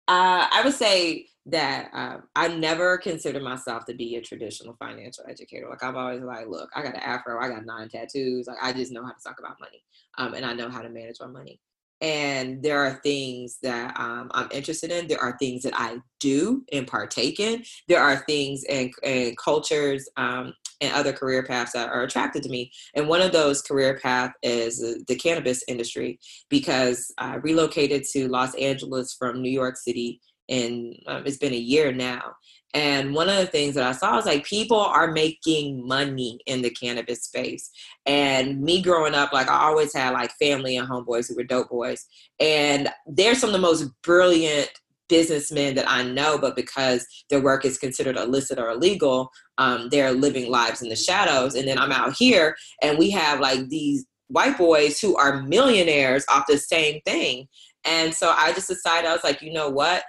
Uh, 0.07 0.47
I 0.53 0.62
would 0.64 0.75
say 0.75 1.27
that 1.47 1.90
um, 1.93 2.23
I 2.37 2.49
never 2.49 2.97
considered 2.99 3.43
myself 3.43 3.85
to 3.87 3.95
be 3.95 4.17
a 4.17 4.21
traditional 4.21 4.77
financial 4.79 5.25
educator. 5.29 5.69
Like 5.69 5.83
I'm 5.83 5.97
always 5.97 6.23
like, 6.23 6.47
look, 6.47 6.71
I 6.75 6.83
got 6.83 6.95
an 6.95 7.01
afro, 7.01 7.43
I 7.43 7.49
got 7.49 7.67
nine 7.67 7.88
tattoos. 7.88 8.47
Like 8.47 8.59
I 8.62 8.73
just 8.73 8.93
know 8.93 9.05
how 9.05 9.12
to 9.12 9.23
talk 9.23 9.38
about 9.38 9.61
money, 9.61 9.83
um, 10.19 10.35
and 10.35 10.45
I 10.45 10.55
know 10.55 10.71
how 10.71 10.81
to 10.81 10.88
manage 10.88 11.17
my 11.21 11.27
money 11.27 11.61
and 12.00 12.62
there 12.62 12.78
are 12.80 13.00
things 13.02 13.59
that 13.62 13.98
um, 13.98 14.30
I'm 14.35 14.48
interested 14.52 14.90
in. 14.90 15.07
There 15.07 15.20
are 15.20 15.37
things 15.38 15.62
that 15.62 15.72
I 15.74 15.98
do 16.20 16.64
and 16.72 16.87
partake 16.87 17.40
in. 17.40 17.64
There 17.88 18.02
are 18.02 18.24
things 18.26 18.64
and, 18.68 18.92
and 19.02 19.37
cultures 19.38 20.09
um, 20.16 20.54
and 20.80 20.92
other 20.92 21.12
career 21.12 21.44
paths 21.44 21.72
that 21.72 21.88
are 21.88 22.02
attracted 22.02 22.42
to 22.42 22.48
me. 22.48 22.70
And 22.94 23.09
one 23.09 23.20
of 23.20 23.33
those 23.33 23.62
career 23.62 23.98
paths 24.02 24.35
is 24.42 25.04
the 25.07 25.16
cannabis 25.16 25.62
industry 25.68 26.18
because 26.50 27.12
I 27.18 27.37
relocated 27.37 28.04
to 28.12 28.28
Los 28.28 28.54
Angeles 28.57 29.14
from 29.18 29.40
New 29.40 29.50
York 29.50 29.76
City 29.76 30.20
and 30.48 30.94
um, 31.07 31.22
it's 31.26 31.38
been 31.38 31.52
a 31.52 31.57
year 31.57 31.92
now. 31.92 32.35
And 32.75 33.15
one 33.15 33.29
of 33.29 33.37
the 33.37 33.47
things 33.47 33.77
that 33.77 33.87
I 33.87 33.93
saw 33.93 34.17
was 34.17 34.27
like 34.27 34.45
people 34.45 34.81
are 34.81 35.13
making 35.13 35.87
money 35.87 36.41
in 36.47 36.61
the 36.61 36.71
cannabis 36.71 37.23
space. 37.23 37.71
And 38.05 38.61
me 38.61 38.83
growing 38.83 39.15
up, 39.15 39.33
like 39.33 39.49
I 39.49 39.63
always 39.63 39.95
had 39.95 40.11
like 40.11 40.33
family 40.33 40.77
and 40.77 40.89
homeboys 40.89 41.29
who 41.29 41.37
were 41.37 41.45
dope 41.45 41.71
boys. 41.71 42.05
And 42.41 42.89
they're 43.07 43.37
some 43.37 43.51
of 43.51 43.55
the 43.55 43.61
most 43.61 43.89
brilliant 44.03 44.71
businessmen 45.09 45.77
that 45.77 45.89
I 45.89 46.03
know, 46.03 46.37
but 46.39 46.57
because 46.57 47.07
their 47.31 47.41
work 47.41 47.65
is 47.65 47.79
considered 47.79 48.17
illicit 48.17 48.59
or 48.59 48.71
illegal, 48.71 49.31
um, 49.59 49.89
they're 49.91 50.13
living 50.13 50.51
lives 50.51 50.83
in 50.83 50.89
the 50.89 50.97
shadows. 50.97 51.55
And 51.55 51.69
then 51.69 51.79
I'm 51.79 51.93
out 51.93 52.15
here 52.17 52.57
and 52.83 52.99
we 52.99 53.11
have 53.11 53.39
like 53.39 53.69
these 53.69 54.05
white 54.29 54.59
boys 54.59 55.01
who 55.01 55.17
are 55.17 55.43
millionaires 55.43 56.25
off 56.29 56.47
the 56.49 56.59
same 56.59 57.01
thing. 57.07 57.47
And 57.85 58.15
so 58.15 58.31
I 58.31 58.53
just 58.53 58.69
decided, 58.69 59.09
I 59.09 59.13
was 59.13 59.25
like, 59.25 59.43
you 59.43 59.53
know 59.53 59.69
what? 59.69 60.03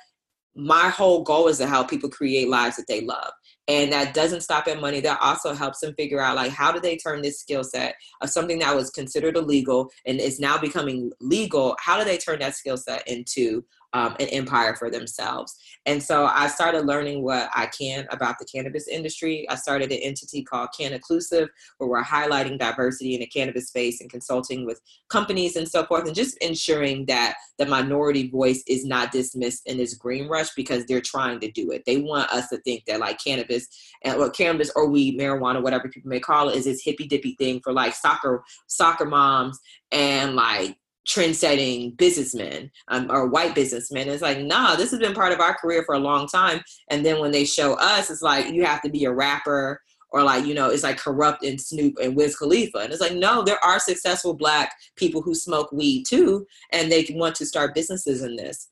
My 0.56 0.90
whole 0.90 1.24
goal 1.24 1.48
is 1.48 1.58
to 1.58 1.68
help 1.68 1.90
people 1.90 2.10
create 2.10 2.50
lives 2.50 2.78
that 2.78 2.88
they 2.88 3.02
love. 3.02 3.32
And 3.68 3.92
that 3.92 4.14
doesn't 4.14 4.42
stop 4.42 4.68
at 4.68 4.80
money. 4.80 5.00
That 5.00 5.20
also 5.22 5.54
helps 5.54 5.80
them 5.80 5.96
figure 5.96 6.22
out 6.22 6.36
like 6.36 6.52
how 6.52 6.72
do 6.72 6.80
they 6.80 6.98
turn 6.98 7.22
this 7.22 7.40
skill 7.40 7.64
set 7.64 7.96
of 8.22 8.30
something 8.30 8.60
that 8.60 8.76
was 8.76 8.92
considered 8.92 9.38
illegal 9.38 9.90
and 10.06 10.20
is 10.20 10.40
now 10.40 10.58
becoming 10.58 11.12
legal? 11.20 11.76
How 11.80 11.98
do 11.98 12.06
they 12.06 12.18
turn 12.18 12.40
that 12.40 12.56
skill 12.56 12.78
set 12.78 13.08
into 13.08 13.66
um, 13.96 14.14
an 14.20 14.28
empire 14.28 14.76
for 14.76 14.92
themselves. 14.92 15.56
And 15.86 16.04
so 16.04 16.26
I 16.26 16.48
started 16.48 16.86
learning 16.86 17.24
what 17.24 17.50
I 17.56 17.68
can 17.68 18.06
about 18.12 18.38
the 18.38 18.46
cannabis 18.46 18.90
industry. 18.90 19.48
I 19.50 19.56
started 19.56 19.90
an 19.90 20.00
entity 20.00 20.44
called 20.44 20.70
Cannaclusive, 20.78 21.48
where 21.78 21.90
we're 21.90 22.04
highlighting 22.04 22.60
diversity 22.60 23.14
in 23.14 23.22
the 23.22 23.28
cannabis 23.28 23.70
space 23.70 24.02
and 24.02 24.10
consulting 24.10 24.66
with 24.66 24.82
companies 25.08 25.56
and 25.56 25.68
so 25.68 25.86
forth, 25.86 26.06
and 26.08 26.16
just 26.16 26.38
ensuring 26.40 27.06
that 27.06 27.36
the 27.58 27.66
minority 27.66 28.30
voice 28.30 28.64
is 28.68 28.86
not 28.86 29.14
dismissed 29.14 29.66
in 29.66 29.78
this 29.78 29.94
green 29.94 30.28
rush 30.28 30.50
because 30.56 30.86
they're 30.86 31.00
trying 31.00 31.40
to 31.40 31.50
do 31.50 31.72
it. 31.72 31.84
They 31.86 31.98
want 31.98 32.30
us 32.32 32.50
to 32.50 32.58
think 32.58 32.84
that 32.88 33.00
like 33.00 33.24
cannabis 33.24 33.66
and 34.04 34.20
what 34.20 34.36
cannabis 34.36 34.72
or 34.76 34.90
weed, 34.90 35.18
marijuana, 35.18 35.64
whatever 35.64 35.88
people 35.88 36.10
may 36.10 36.20
call 36.20 36.50
it, 36.50 36.58
is 36.58 36.66
this 36.66 36.84
hippy 36.84 37.08
dippy 37.08 37.36
thing 37.40 37.62
for 37.64 37.72
like 37.72 37.96
soccer 37.96 38.44
soccer 38.68 39.06
moms 39.06 39.58
and 39.94 40.36
like 40.36 40.76
trend-setting 41.08 41.92
businessmen 41.92 42.72
um, 42.90 43.10
or 43.10 43.28
white 43.28 43.56
businessmen. 43.56 44.08
It's 44.08 44.22
like, 44.22 44.40
nah, 44.40 44.76
this 44.76 44.92
has 44.92 45.00
been 45.00 45.14
part 45.14 45.34
of 45.34 45.40
our 45.40 45.56
career 45.56 45.84
for 45.86 45.96
a 45.96 46.00
long 46.00 46.28
time. 46.28 46.62
And 46.90 47.06
then 47.06 47.20
when 47.20 47.32
they 47.32 47.46
show 47.46 47.74
us, 47.76 48.10
it's 48.10 48.22
like 48.22 48.54
you 48.54 48.66
have 48.66 48.82
to 48.82 48.90
be 48.90 49.06
a 49.06 49.14
rapper 49.14 49.82
or 50.16 50.24
like 50.24 50.46
you 50.46 50.54
know 50.54 50.70
it's 50.70 50.84
like 50.84 50.98
corrupt 50.98 51.44
and 51.44 51.60
Snoop 51.60 51.96
and 52.02 52.16
Wiz 52.16 52.38
Khalifa, 52.38 52.78
and 52.78 52.92
it's 52.92 53.02
like 53.02 53.14
no, 53.14 53.44
there 53.44 53.64
are 53.64 53.80
successful 53.80 54.34
Black 54.34 54.74
people 54.96 55.22
who 55.22 55.36
smoke 55.36 55.72
weed 55.74 56.06
too, 56.06 56.48
and 56.72 56.90
they 56.90 57.06
want 57.12 57.36
to 57.36 57.46
start 57.46 57.76
businesses 57.76 58.24
in 58.24 58.38
this. 58.38 58.70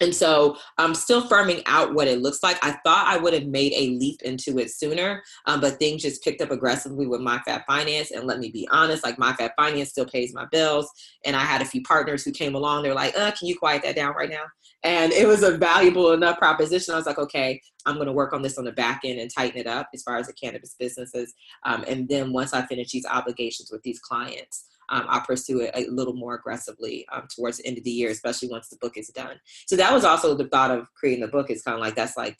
And 0.00 0.14
so 0.14 0.56
I'm 0.78 0.94
still 0.94 1.26
firming 1.26 1.62
out 1.66 1.94
what 1.94 2.08
it 2.08 2.20
looks 2.20 2.42
like. 2.42 2.58
I 2.62 2.72
thought 2.84 3.06
I 3.06 3.16
would 3.16 3.32
have 3.32 3.46
made 3.46 3.72
a 3.74 3.96
leap 3.98 4.22
into 4.22 4.58
it 4.58 4.70
sooner, 4.70 5.22
um, 5.46 5.60
but 5.60 5.78
things 5.78 6.02
just 6.02 6.22
picked 6.22 6.42
up 6.42 6.50
aggressively 6.50 7.06
with 7.06 7.20
My 7.20 7.38
Fab 7.40 7.62
Finance. 7.66 8.10
And 8.10 8.26
let 8.26 8.38
me 8.38 8.50
be 8.50 8.68
honest, 8.70 9.04
like 9.04 9.18
My 9.18 9.32
Fab 9.34 9.52
Finance 9.56 9.90
still 9.90 10.06
pays 10.06 10.34
my 10.34 10.46
bills. 10.52 10.90
And 11.24 11.34
I 11.34 11.40
had 11.40 11.62
a 11.62 11.66
few 11.66 11.82
partners 11.82 12.24
who 12.24 12.32
came 12.32 12.54
along. 12.54 12.82
They're 12.82 12.94
like, 12.94 13.16
uh, 13.16 13.30
can 13.32 13.48
you 13.48 13.58
quiet 13.58 13.82
that 13.84 13.96
down 13.96 14.14
right 14.14 14.30
now? 14.30 14.44
And 14.82 15.12
it 15.12 15.26
was 15.26 15.42
a 15.42 15.56
valuable 15.56 16.12
enough 16.12 16.38
proposition. 16.38 16.94
I 16.94 16.96
was 16.96 17.06
like, 17.06 17.18
okay, 17.18 17.60
I'm 17.86 17.94
going 17.94 18.06
to 18.06 18.12
work 18.12 18.32
on 18.32 18.42
this 18.42 18.58
on 18.58 18.64
the 18.64 18.72
back 18.72 19.00
end 19.04 19.18
and 19.18 19.30
tighten 19.32 19.58
it 19.58 19.66
up 19.66 19.88
as 19.94 20.02
far 20.02 20.16
as 20.16 20.26
the 20.26 20.32
cannabis 20.32 20.76
businesses. 20.78 21.34
Um, 21.64 21.84
and 21.88 22.08
then 22.08 22.32
once 22.32 22.52
I 22.52 22.66
finish 22.66 22.90
these 22.90 23.06
obligations 23.06 23.70
with 23.72 23.82
these 23.82 24.00
clients, 24.00 24.66
um, 24.88 25.06
I'll 25.08 25.20
pursue 25.20 25.60
it 25.60 25.70
a 25.74 25.90
little 25.90 26.14
more 26.14 26.34
aggressively 26.34 27.06
um, 27.12 27.26
towards 27.34 27.58
the 27.58 27.66
end 27.66 27.78
of 27.78 27.84
the 27.84 27.90
year, 27.90 28.10
especially 28.10 28.48
once 28.48 28.68
the 28.68 28.78
book 28.80 28.96
is 28.96 29.08
done. 29.08 29.36
So 29.66 29.76
that 29.76 29.92
was 29.92 30.04
also 30.04 30.34
the 30.34 30.48
thought 30.48 30.70
of 30.70 30.92
creating 30.94 31.22
the 31.22 31.28
book. 31.28 31.50
Is 31.50 31.62
kind 31.62 31.74
of 31.74 31.80
like 31.80 31.94
that's 31.94 32.16
like 32.16 32.38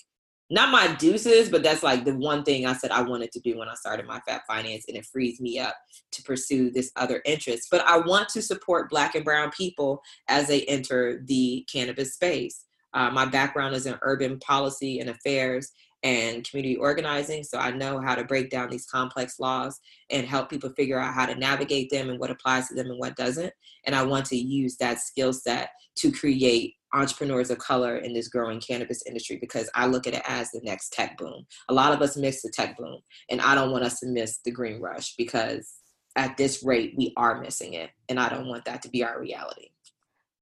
not 0.49 0.71
my 0.71 0.95
deuces, 0.95 1.49
but 1.49 1.63
that's 1.63 1.83
like 1.83 2.05
the 2.05 2.15
one 2.15 2.45
thing 2.45 2.67
I 2.67 2.75
said 2.75 2.93
I 2.93 3.03
wanted 3.03 3.33
to 3.33 3.41
do 3.41 3.59
when 3.59 3.69
I 3.69 3.75
started 3.75 4.07
my 4.07 4.21
Fab 4.21 4.43
Finance, 4.47 4.85
and 4.89 4.97
it 4.97 5.07
frees 5.07 5.41
me 5.41 5.59
up 5.59 5.75
to 6.13 6.23
pursue 6.23 6.71
this 6.71 6.93
other 6.97 7.21
interest. 7.25 7.69
But 7.71 7.85
I 7.87 7.99
want 7.99 8.29
to 8.31 8.43
support 8.43 8.91
Black 8.91 9.15
and 9.15 9.25
Brown 9.25 9.51
people 9.51 10.01
as 10.29 10.47
they 10.47 10.63
enter 10.63 11.23
the 11.27 11.67
cannabis 11.71 12.15
space. 12.15 12.65
Uh, 12.95 13.11
my 13.11 13.27
background 13.27 13.75
is 13.75 13.87
in 13.87 13.99
urban 14.03 14.39
policy 14.39 15.01
and 15.01 15.11
affairs, 15.11 15.73
and 16.03 16.49
community 16.49 16.77
organizing. 16.77 17.43
So 17.43 17.59
I 17.59 17.71
know 17.71 18.01
how 18.01 18.15
to 18.15 18.25
break 18.25 18.51
down 18.51 18.71
these 18.71 18.87
complex 18.87 19.41
laws 19.41 19.79
and 20.11 20.27
help 20.27 20.51
people 20.51 20.71
figure 20.71 20.99
out 20.99 21.15
how 21.15 21.27
to 21.27 21.35
navigate 21.35 21.91
them 21.91 22.11
and 22.11 22.19
what 22.19 22.31
applies 22.31 22.69
to 22.69 22.75
them 22.75 22.87
and 22.87 22.99
what 22.99 23.17
doesn't. 23.17 23.53
And 23.87 23.95
I 23.95 24.03
want 24.03 24.27
to 24.27 24.37
use 24.37 24.77
that 24.77 25.01
skill 25.01 25.33
set 25.33 25.71
to 25.97 26.13
create 26.13 26.75
entrepreneurs 26.95 27.51
of 27.51 27.59
color 27.59 27.99
in 27.99 28.13
this 28.13 28.29
growing 28.29 28.61
cannabis 28.61 29.03
industry 29.07 29.39
because 29.41 29.69
I 29.75 29.87
look 29.87 30.07
at 30.07 30.15
it 30.15 30.23
as 30.27 30.51
the 30.51 30.61
next 30.63 30.93
tech 30.93 31.19
boom. 31.19 31.45
A 31.69 31.75
lot 31.75 31.93
of 31.93 32.01
us 32.01 32.17
miss 32.17 32.43
the 32.43 32.51
tech 32.51 32.77
boom, 32.77 33.01
and 33.31 33.41
I 33.41 33.55
don't 33.55 33.73
want 33.73 33.85
us 33.85 33.99
to 34.01 34.07
miss 34.07 34.39
the 34.45 34.51
green 34.51 34.81
rush 34.81 35.15
because 35.17 35.75
at 36.17 36.37
this 36.37 36.63
rate, 36.65 36.95
we 36.97 37.13
are 37.17 37.41
missing 37.41 37.75
it. 37.75 37.91
And 38.09 38.19
I 38.19 38.29
don't 38.29 38.49
want 38.49 38.65
that 38.65 38.83
to 38.83 38.89
be 38.89 39.05
our 39.05 39.21
reality. 39.21 39.69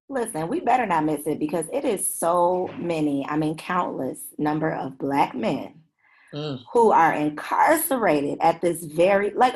Listen, 0.07 0.47
we 0.47 0.59
better 0.59 0.85
not 0.85 1.05
miss 1.05 1.25
it 1.25 1.39
because 1.39 1.65
it 1.73 1.83
is 1.83 2.15
so 2.15 2.69
many, 2.77 3.25
I 3.27 3.37
mean, 3.37 3.57
countless 3.57 4.19
number 4.37 4.71
of 4.71 4.97
black 4.99 5.33
men 5.35 5.81
mm. 6.33 6.59
who 6.71 6.91
are 6.91 7.13
incarcerated 7.13 8.37
at 8.41 8.61
this 8.61 8.83
very, 8.83 9.31
like, 9.31 9.55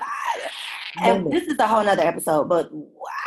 and 0.99 1.31
this 1.31 1.43
is 1.43 1.59
a 1.59 1.67
whole 1.67 1.83
nother 1.83 2.03
episode, 2.03 2.49
but 2.49 2.71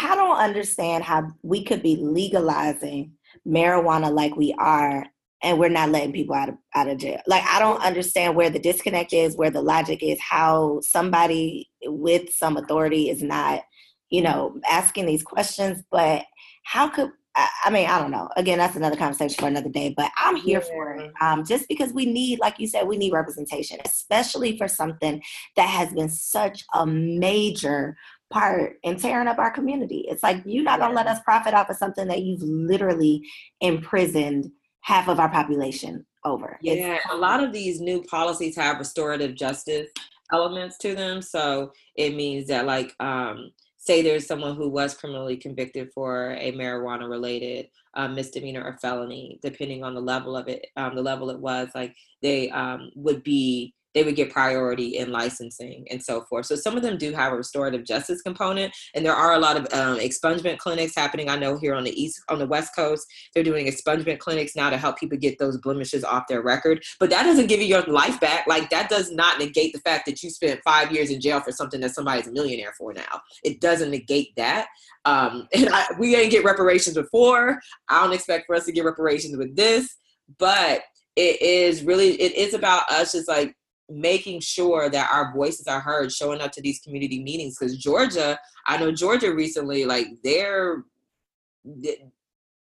I 0.00 0.16
don't 0.16 0.36
understand 0.36 1.04
how 1.04 1.28
we 1.42 1.62
could 1.64 1.82
be 1.82 1.96
legalizing 1.96 3.12
marijuana 3.46 4.12
like 4.12 4.36
we 4.36 4.54
are 4.58 5.06
and 5.42 5.58
we're 5.58 5.68
not 5.68 5.90
letting 5.90 6.12
people 6.12 6.34
out 6.34 6.48
of 6.48 6.54
out 6.74 6.88
of 6.88 6.98
jail. 6.98 7.20
Like 7.26 7.42
I 7.44 7.58
don't 7.58 7.82
understand 7.82 8.36
where 8.36 8.50
the 8.50 8.58
disconnect 8.58 9.12
is, 9.12 9.36
where 9.36 9.50
the 9.50 9.62
logic 9.62 10.02
is, 10.02 10.20
how 10.20 10.80
somebody 10.80 11.68
with 11.84 12.32
some 12.32 12.56
authority 12.56 13.10
is 13.10 13.22
not, 13.22 13.62
you 14.10 14.22
know, 14.22 14.60
asking 14.70 15.06
these 15.06 15.22
questions, 15.22 15.82
but 15.90 16.24
how 16.64 16.88
could 16.88 17.10
I 17.34 17.70
mean, 17.70 17.88
I 17.88 17.98
don't 17.98 18.10
know. 18.10 18.28
Again, 18.36 18.58
that's 18.58 18.76
another 18.76 18.96
conversation 18.96 19.36
for 19.40 19.46
another 19.46 19.70
day, 19.70 19.94
but 19.96 20.10
I'm 20.18 20.36
here 20.36 20.62
yeah. 20.62 20.68
for 20.68 20.94
it. 20.96 21.12
Um, 21.20 21.44
just 21.46 21.66
because 21.66 21.90
we 21.92 22.04
need, 22.04 22.40
like 22.40 22.58
you 22.58 22.66
said, 22.66 22.86
we 22.86 22.98
need 22.98 23.12
representation, 23.12 23.78
especially 23.86 24.58
for 24.58 24.68
something 24.68 25.22
that 25.56 25.66
has 25.66 25.94
been 25.94 26.10
such 26.10 26.64
a 26.74 26.86
major 26.86 27.96
part 28.30 28.76
in 28.82 28.96
tearing 28.96 29.28
up 29.28 29.38
our 29.38 29.50
community. 29.50 30.04
It's 30.08 30.22
like 30.22 30.42
you're 30.44 30.64
not 30.64 30.78
gonna 30.78 30.94
let 30.94 31.06
us 31.06 31.20
profit 31.24 31.54
off 31.54 31.70
of 31.70 31.76
something 31.76 32.06
that 32.08 32.22
you've 32.22 32.42
literally 32.42 33.22
imprisoned 33.60 34.50
half 34.80 35.08
of 35.08 35.18
our 35.18 35.30
population 35.30 36.04
over. 36.24 36.58
Yeah, 36.60 36.72
it's- 36.72 37.00
a 37.10 37.16
lot 37.16 37.42
of 37.42 37.52
these 37.52 37.80
new 37.80 38.02
policies 38.02 38.56
have 38.56 38.78
restorative 38.78 39.34
justice 39.34 39.88
elements 40.32 40.76
to 40.78 40.94
them. 40.94 41.22
So 41.22 41.72
it 41.96 42.14
means 42.14 42.46
that 42.48 42.66
like 42.66 42.94
um 43.00 43.52
say 43.82 44.00
there's 44.00 44.28
someone 44.28 44.54
who 44.54 44.68
was 44.68 44.94
criminally 44.94 45.36
convicted 45.36 45.90
for 45.92 46.34
a 46.38 46.52
marijuana 46.52 47.10
related 47.10 47.68
um, 47.94 48.14
misdemeanor 48.14 48.62
or 48.62 48.78
felony, 48.80 49.40
depending 49.42 49.82
on 49.82 49.92
the 49.92 50.00
level 50.00 50.36
of 50.36 50.46
it, 50.46 50.68
um, 50.76 50.94
the 50.94 51.02
level 51.02 51.30
it 51.30 51.40
was, 51.40 51.68
like 51.74 51.96
they 52.22 52.48
um, 52.50 52.92
would 52.94 53.24
be 53.24 53.74
they 53.94 54.02
would 54.02 54.16
get 54.16 54.32
priority 54.32 54.98
in 54.98 55.10
licensing 55.10 55.86
and 55.90 56.02
so 56.02 56.22
forth. 56.22 56.46
So 56.46 56.56
some 56.56 56.76
of 56.76 56.82
them 56.82 56.98
do 56.98 57.12
have 57.12 57.32
a 57.32 57.36
restorative 57.36 57.84
justice 57.84 58.22
component, 58.22 58.74
and 58.94 59.04
there 59.04 59.14
are 59.14 59.34
a 59.34 59.38
lot 59.38 59.56
of 59.56 59.62
um, 59.72 59.98
expungement 59.98 60.58
clinics 60.58 60.94
happening. 60.94 61.28
I 61.28 61.36
know 61.36 61.58
here 61.58 61.74
on 61.74 61.84
the 61.84 62.02
east, 62.02 62.22
on 62.28 62.38
the 62.38 62.46
west 62.46 62.74
coast, 62.74 63.06
they're 63.34 63.44
doing 63.44 63.66
expungement 63.66 64.18
clinics 64.18 64.56
now 64.56 64.70
to 64.70 64.76
help 64.76 64.98
people 64.98 65.18
get 65.18 65.38
those 65.38 65.58
blemishes 65.58 66.04
off 66.04 66.24
their 66.28 66.42
record. 66.42 66.82
But 66.98 67.10
that 67.10 67.24
doesn't 67.24 67.46
give 67.46 67.60
you 67.60 67.66
your 67.66 67.82
life 67.82 68.20
back. 68.20 68.46
Like 68.46 68.70
that 68.70 68.88
does 68.88 69.12
not 69.12 69.38
negate 69.38 69.72
the 69.72 69.80
fact 69.80 70.06
that 70.06 70.22
you 70.22 70.30
spent 70.30 70.60
five 70.64 70.92
years 70.92 71.10
in 71.10 71.20
jail 71.20 71.40
for 71.40 71.52
something 71.52 71.80
that 71.80 71.94
somebody's 71.94 72.26
a 72.26 72.32
millionaire 72.32 72.74
for 72.78 72.92
now. 72.92 73.20
It 73.44 73.60
doesn't 73.60 73.90
negate 73.90 74.34
that. 74.36 74.66
Um, 75.04 75.48
and 75.54 75.68
I, 75.72 75.86
we 75.98 76.10
didn't 76.10 76.30
get 76.30 76.44
reparations 76.44 76.96
before. 76.96 77.60
I 77.88 78.02
don't 78.02 78.14
expect 78.14 78.46
for 78.46 78.54
us 78.54 78.64
to 78.66 78.72
get 78.72 78.84
reparations 78.84 79.36
with 79.36 79.54
this, 79.56 79.96
but 80.38 80.82
it 81.16 81.42
is 81.42 81.82
really 81.82 82.20
it 82.22 82.32
is 82.32 82.54
about 82.54 82.90
us 82.90 83.12
just 83.12 83.28
like 83.28 83.54
making 83.92 84.40
sure 84.40 84.88
that 84.88 85.10
our 85.12 85.32
voices 85.34 85.66
are 85.66 85.80
heard, 85.80 86.12
showing 86.12 86.40
up 86.40 86.52
to 86.52 86.62
these 86.62 86.80
community 86.80 87.22
meetings. 87.22 87.58
Because 87.58 87.76
Georgia, 87.76 88.38
I 88.66 88.78
know 88.78 88.92
Georgia 88.92 89.34
recently, 89.34 89.84
like 89.84 90.06
they're 90.24 90.84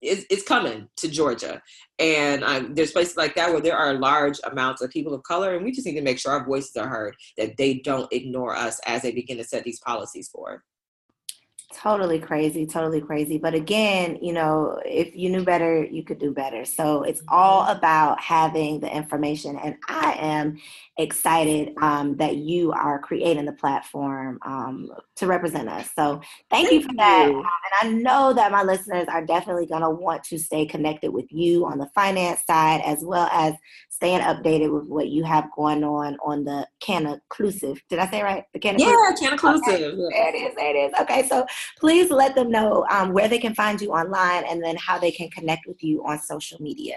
it's, 0.02 0.44
coming 0.44 0.88
to 0.98 1.08
Georgia, 1.08 1.62
and 2.00 2.44
um, 2.44 2.74
there's 2.74 2.92
places 2.92 3.18
like 3.18 3.36
that 3.36 3.52
where 3.52 3.62
there 3.62 3.78
are 3.78 3.94
large 3.94 4.40
amounts 4.44 4.82
of 4.82 4.90
people 4.90 5.14
of 5.14 5.24
color, 5.24 5.56
and 5.56 5.64
we 5.64 5.72
just 5.72 5.86
need 5.86 5.96
to 5.96 6.02
make 6.02 6.20
sure 6.20 6.32
our 6.32 6.46
voices 6.46 6.76
are 6.76 6.88
heard, 6.88 7.16
that 7.38 7.58
they 7.58 7.76
don't 7.76 8.12
ignore 8.12 8.56
us 8.56 8.80
as 8.86 9.04
they 9.04 9.12
begin 9.12 9.38
to 9.38 9.44
set 9.44 9.64
these 9.64 9.80
policies 9.80 10.30
forward 10.30 10.62
totally 11.74 12.20
crazy 12.20 12.66
totally 12.66 13.02
crazy 13.02 13.38
but 13.38 13.54
again 13.54 14.18
you 14.22 14.34
know 14.34 14.80
if 14.86 15.16
you 15.16 15.30
knew 15.30 15.44
better 15.44 15.84
you 15.84 16.04
could 16.04 16.20
do 16.20 16.32
better 16.32 16.66
so 16.66 17.04
it's 17.04 17.22
all 17.28 17.64
mm-hmm. 17.64 17.78
about 17.78 18.20
having 18.20 18.80
the 18.80 18.96
information 18.96 19.58
and 19.58 19.76
i 19.88 20.16
am 20.20 20.58
excited 20.98 21.74
um, 21.82 22.16
that 22.18 22.36
you 22.36 22.72
are 22.72 23.00
creating 23.00 23.46
the 23.46 23.54
platform 23.54 24.38
um, 24.44 24.90
to 25.16 25.28
represent 25.28 25.68
us 25.70 25.90
so 25.96 26.22
thank, 26.50 26.70
thank 26.70 26.72
you 26.72 26.82
for 26.82 26.94
that 26.96 27.30
you. 27.30 27.40
Um, 27.40 27.46
and 27.82 27.90
i 27.90 28.02
know 28.02 28.34
that 28.34 28.52
my 28.52 28.64
listeners 28.64 29.08
are 29.08 29.26
definitely 29.26 29.66
going 29.66 29.82
to 29.82 29.90
want 29.90 30.24
to 30.26 30.38
stay 30.38 30.66
connected 30.66 31.12
with 31.12 31.32
you 31.32 31.66
on 31.66 31.78
the 31.78 31.90
finance 31.96 32.42
side 32.46 32.82
as 32.86 33.04
well 33.04 33.30
as 33.32 33.54
staying 34.02 34.22
updated 34.22 34.74
with 34.74 34.86
what 34.86 35.10
you 35.10 35.24
have 35.24 35.48
going 35.56 35.84
on 35.84 36.18
on 36.26 36.44
the 36.44 36.68
Cannaclusive. 36.80 37.80
Did 37.88 38.00
I 38.00 38.10
say 38.10 38.24
right? 38.24 38.44
The 38.52 38.58
can 38.58 38.80
Yeah, 38.80 38.96
Cannaclusive. 39.20 39.68
Okay. 39.68 39.80
There 39.80 40.30
it 40.30 40.36
is. 40.36 40.56
There 40.56 40.76
it 40.76 40.80
is. 40.80 40.94
Okay, 41.02 41.28
so 41.28 41.46
please 41.80 42.10
let 42.10 42.34
them 42.34 42.50
know 42.50 42.84
um, 42.90 43.14
where 43.14 43.28
they 43.28 43.38
can 43.38 43.54
find 43.54 43.80
you 43.80 43.92
online 43.92 44.44
and 44.50 44.64
then 44.64 44.76
how 44.78 44.98
they 44.98 45.12
can 45.12 45.30
connect 45.30 45.68
with 45.68 45.84
you 45.84 46.04
on 46.04 46.18
social 46.18 46.60
media. 46.60 46.96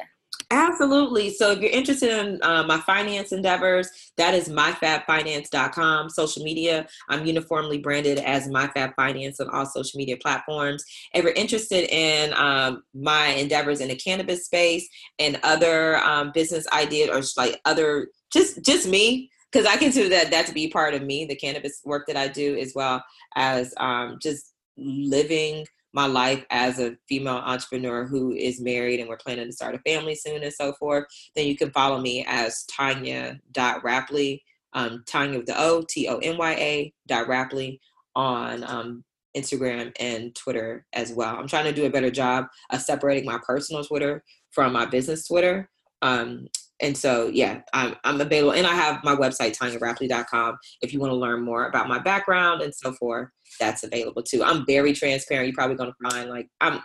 Absolutely. 0.51 1.31
So 1.31 1.53
if 1.53 1.61
you're 1.61 1.71
interested 1.71 2.11
in 2.11 2.43
uh, 2.43 2.65
my 2.65 2.79
finance 2.81 3.33
endeavors, 3.33 3.89
that 4.17 4.35
is 4.35 4.49
myfabfinance.com. 4.49 6.11
Social 6.11 6.43
media, 6.43 6.87
I'm 7.09 7.25
uniformly 7.27 7.79
branded 7.79 8.19
as 8.19 8.49
myfabfinance 8.49 9.41
on 9.41 9.49
all 9.51 9.67
social 9.67 9.99
media 9.99 10.17
platforms. 10.17 10.85
If 11.13 11.25
you're 11.25 11.33
interested 11.33 11.89
in 11.91 12.35
um, 12.35 12.83
my 12.95 13.29
endeavors 13.29 13.81
in 13.81 13.89
the 13.89 13.97
cannabis 13.97 14.45
space 14.45 14.89
and 15.19 15.39
other 15.43 15.99
um, 15.99 16.33
business 16.33 16.67
ideas 16.73 17.11
or 17.11 17.43
like 17.43 17.61
other, 17.65 18.09
just 18.33 18.63
just 18.65 18.89
me, 18.89 19.31
because 19.51 19.67
I 19.67 19.77
consider 19.77 20.09
that 20.11 20.31
that 20.31 20.47
to 20.47 20.53
be 20.53 20.69
part 20.69 20.95
of 20.95 21.03
me, 21.03 21.25
the 21.25 21.37
cannabis 21.37 21.81
work 21.85 22.07
that 22.07 22.17
I 22.17 22.29
do, 22.29 22.57
as 22.57 22.73
well 22.75 23.03
as 23.37 23.73
um, 23.79 24.19
just 24.21 24.53
living 24.77 25.65
my 25.95 26.07
life 26.07 26.45
as 26.51 26.81
a 26.81 26.97
female 27.09 27.37
entrepreneur 27.37 28.05
who 28.05 28.33
is 28.33 28.61
married 28.61 28.99
and 28.99 29.09
we're 29.09 29.17
planning 29.17 29.47
to 29.47 29.53
start 29.53 29.77
a 29.77 29.91
family 29.91 30.15
soon 30.15 30.43
and 30.43 30.53
so 30.53 30.73
forth, 30.75 31.05
then 31.37 31.47
you 31.47 31.57
can 31.57 31.71
follow 31.71 32.01
me 32.01 32.25
as 32.29 32.65
Tonya.Rapley, 32.77 34.43
um, 34.73 35.05
Tonya 35.07 35.37
with 35.37 35.47
the 35.47 35.59
O, 35.59 35.85
T 35.89 36.09
O 36.09 36.19
N 36.19 36.37
Y 36.37 36.53
A 36.53 36.93
dot 37.07 37.29
Rapley 37.29 37.79
on 38.17 38.65
um, 38.65 39.05
Instagram 39.37 39.93
and 40.01 40.35
Twitter 40.35 40.85
as 40.93 41.13
well. 41.13 41.37
I'm 41.37 41.49
trying 41.49 41.65
to 41.65 41.73
do 41.73 41.87
a 41.87 41.91
better 41.91 42.11
job 42.11 42.47
of 42.71 42.83
separating 42.83 43.25
my 43.25 43.39
personal 43.47 43.85
Twitter 43.85 44.23
from 44.51 44.73
my 44.73 44.87
business 44.87 45.29
Twitter. 45.29 45.71
Um, 46.03 46.49
and 46.85 46.97
so, 46.97 47.31
yeah, 47.33 47.63
I'm, 47.73 47.97
I'm 48.05 48.21
available. 48.21 48.53
And 48.53 48.67
I 48.67 48.75
have 48.75 49.03
my 49.03 49.17
website, 49.17 49.57
TonyaRapley.com, 49.57 50.59
if 50.83 50.93
you 50.93 51.01
want 51.01 51.13
to 51.13 51.17
learn 51.17 51.43
more 51.43 51.67
about 51.67 51.89
my 51.89 51.99
background 51.99 52.61
and 52.61 52.75
so 52.75 52.93
forth 52.93 53.31
that's 53.59 53.85
available 53.85 54.23
too. 54.23 54.43
I'm 54.43 54.67
very 54.67 54.93
transparent. 54.93 55.47
You're 55.47 55.55
probably 55.55 55.77
going 55.77 55.93
to 55.93 56.11
find 56.11 56.29
like 56.29 56.49
I'm, 56.61 56.81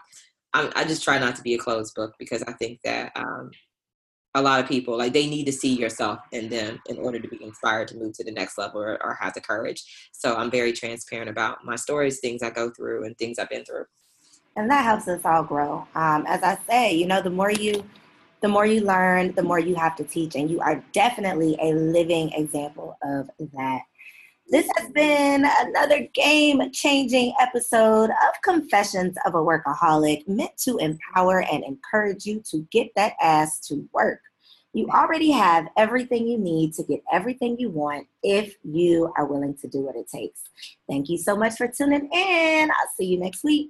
I'm, 0.53 0.71
i 0.75 0.83
just 0.83 1.03
try 1.03 1.19
not 1.19 1.35
to 1.35 1.41
be 1.41 1.53
a 1.53 1.57
closed 1.57 1.93
book 1.95 2.13
because 2.19 2.43
I 2.43 2.53
think 2.53 2.79
that 2.83 3.11
um, 3.15 3.51
a 4.35 4.41
lot 4.41 4.59
of 4.59 4.67
people 4.67 4.97
like 4.97 5.13
they 5.13 5.27
need 5.27 5.45
to 5.45 5.51
see 5.51 5.75
yourself 5.75 6.19
in 6.31 6.49
them 6.49 6.79
in 6.87 6.97
order 6.97 7.19
to 7.19 7.27
be 7.27 7.43
inspired 7.43 7.87
to 7.89 7.97
move 7.97 8.13
to 8.13 8.23
the 8.23 8.31
next 8.31 8.57
level 8.57 8.81
or, 8.81 9.03
or 9.03 9.17
have 9.19 9.33
the 9.33 9.41
courage 9.41 9.83
so 10.11 10.35
i'm 10.35 10.51
very 10.51 10.71
transparent 10.71 11.27
about 11.27 11.65
my 11.65 11.75
stories 11.75 12.19
things 12.19 12.43
i 12.43 12.49
go 12.51 12.69
through 12.69 13.05
and 13.05 13.17
things 13.17 13.39
i've 13.39 13.49
been 13.49 13.65
through 13.65 13.85
and 14.55 14.69
that 14.69 14.83
helps 14.83 15.07
us 15.07 15.25
all 15.25 15.41
grow 15.41 15.87
um, 15.95 16.25
as 16.27 16.43
i 16.43 16.55
say 16.69 16.93
you 16.93 17.07
know 17.07 17.23
the 17.23 17.29
more 17.29 17.51
you 17.51 17.83
the 18.41 18.47
more 18.47 18.65
you 18.65 18.81
learn 18.81 19.33
the 19.33 19.43
more 19.43 19.59
you 19.59 19.75
have 19.75 19.95
to 19.95 20.03
teach 20.03 20.35
and 20.35 20.49
you 20.49 20.59
are 20.59 20.83
definitely 20.93 21.57
a 21.61 21.73
living 21.73 22.31
example 22.33 22.97
of 23.03 23.29
that 23.53 23.81
this 24.51 24.67
has 24.77 24.89
been 24.93 25.45
another 25.45 26.07
game 26.15 26.71
changing 26.71 27.33
episode 27.39 28.09
of 28.09 28.41
Confessions 28.43 29.15
of 29.23 29.35
a 29.35 29.37
Workaholic, 29.37 30.27
meant 30.27 30.57
to 30.63 30.77
empower 30.77 31.43
and 31.43 31.63
encourage 31.63 32.25
you 32.25 32.41
to 32.49 32.65
get 32.71 32.89
that 32.95 33.13
ass 33.21 33.59
to 33.67 33.87
work. 33.93 34.21
You 34.73 34.87
already 34.89 35.29
have 35.29 35.67
everything 35.77 36.27
you 36.27 36.39
need 36.39 36.73
to 36.73 36.83
get 36.83 37.01
everything 37.13 37.59
you 37.59 37.69
want 37.69 38.07
if 38.23 38.55
you 38.63 39.13
are 39.17 39.25
willing 39.25 39.55
to 39.57 39.67
do 39.67 39.81
what 39.81 39.95
it 39.95 40.09
takes. 40.09 40.41
Thank 40.89 41.09
you 41.09 41.19
so 41.19 41.35
much 41.35 41.55
for 41.55 41.67
tuning 41.67 42.09
in. 42.11 42.71
I'll 42.71 42.91
see 42.97 43.05
you 43.05 43.19
next 43.19 43.43
week. 43.43 43.69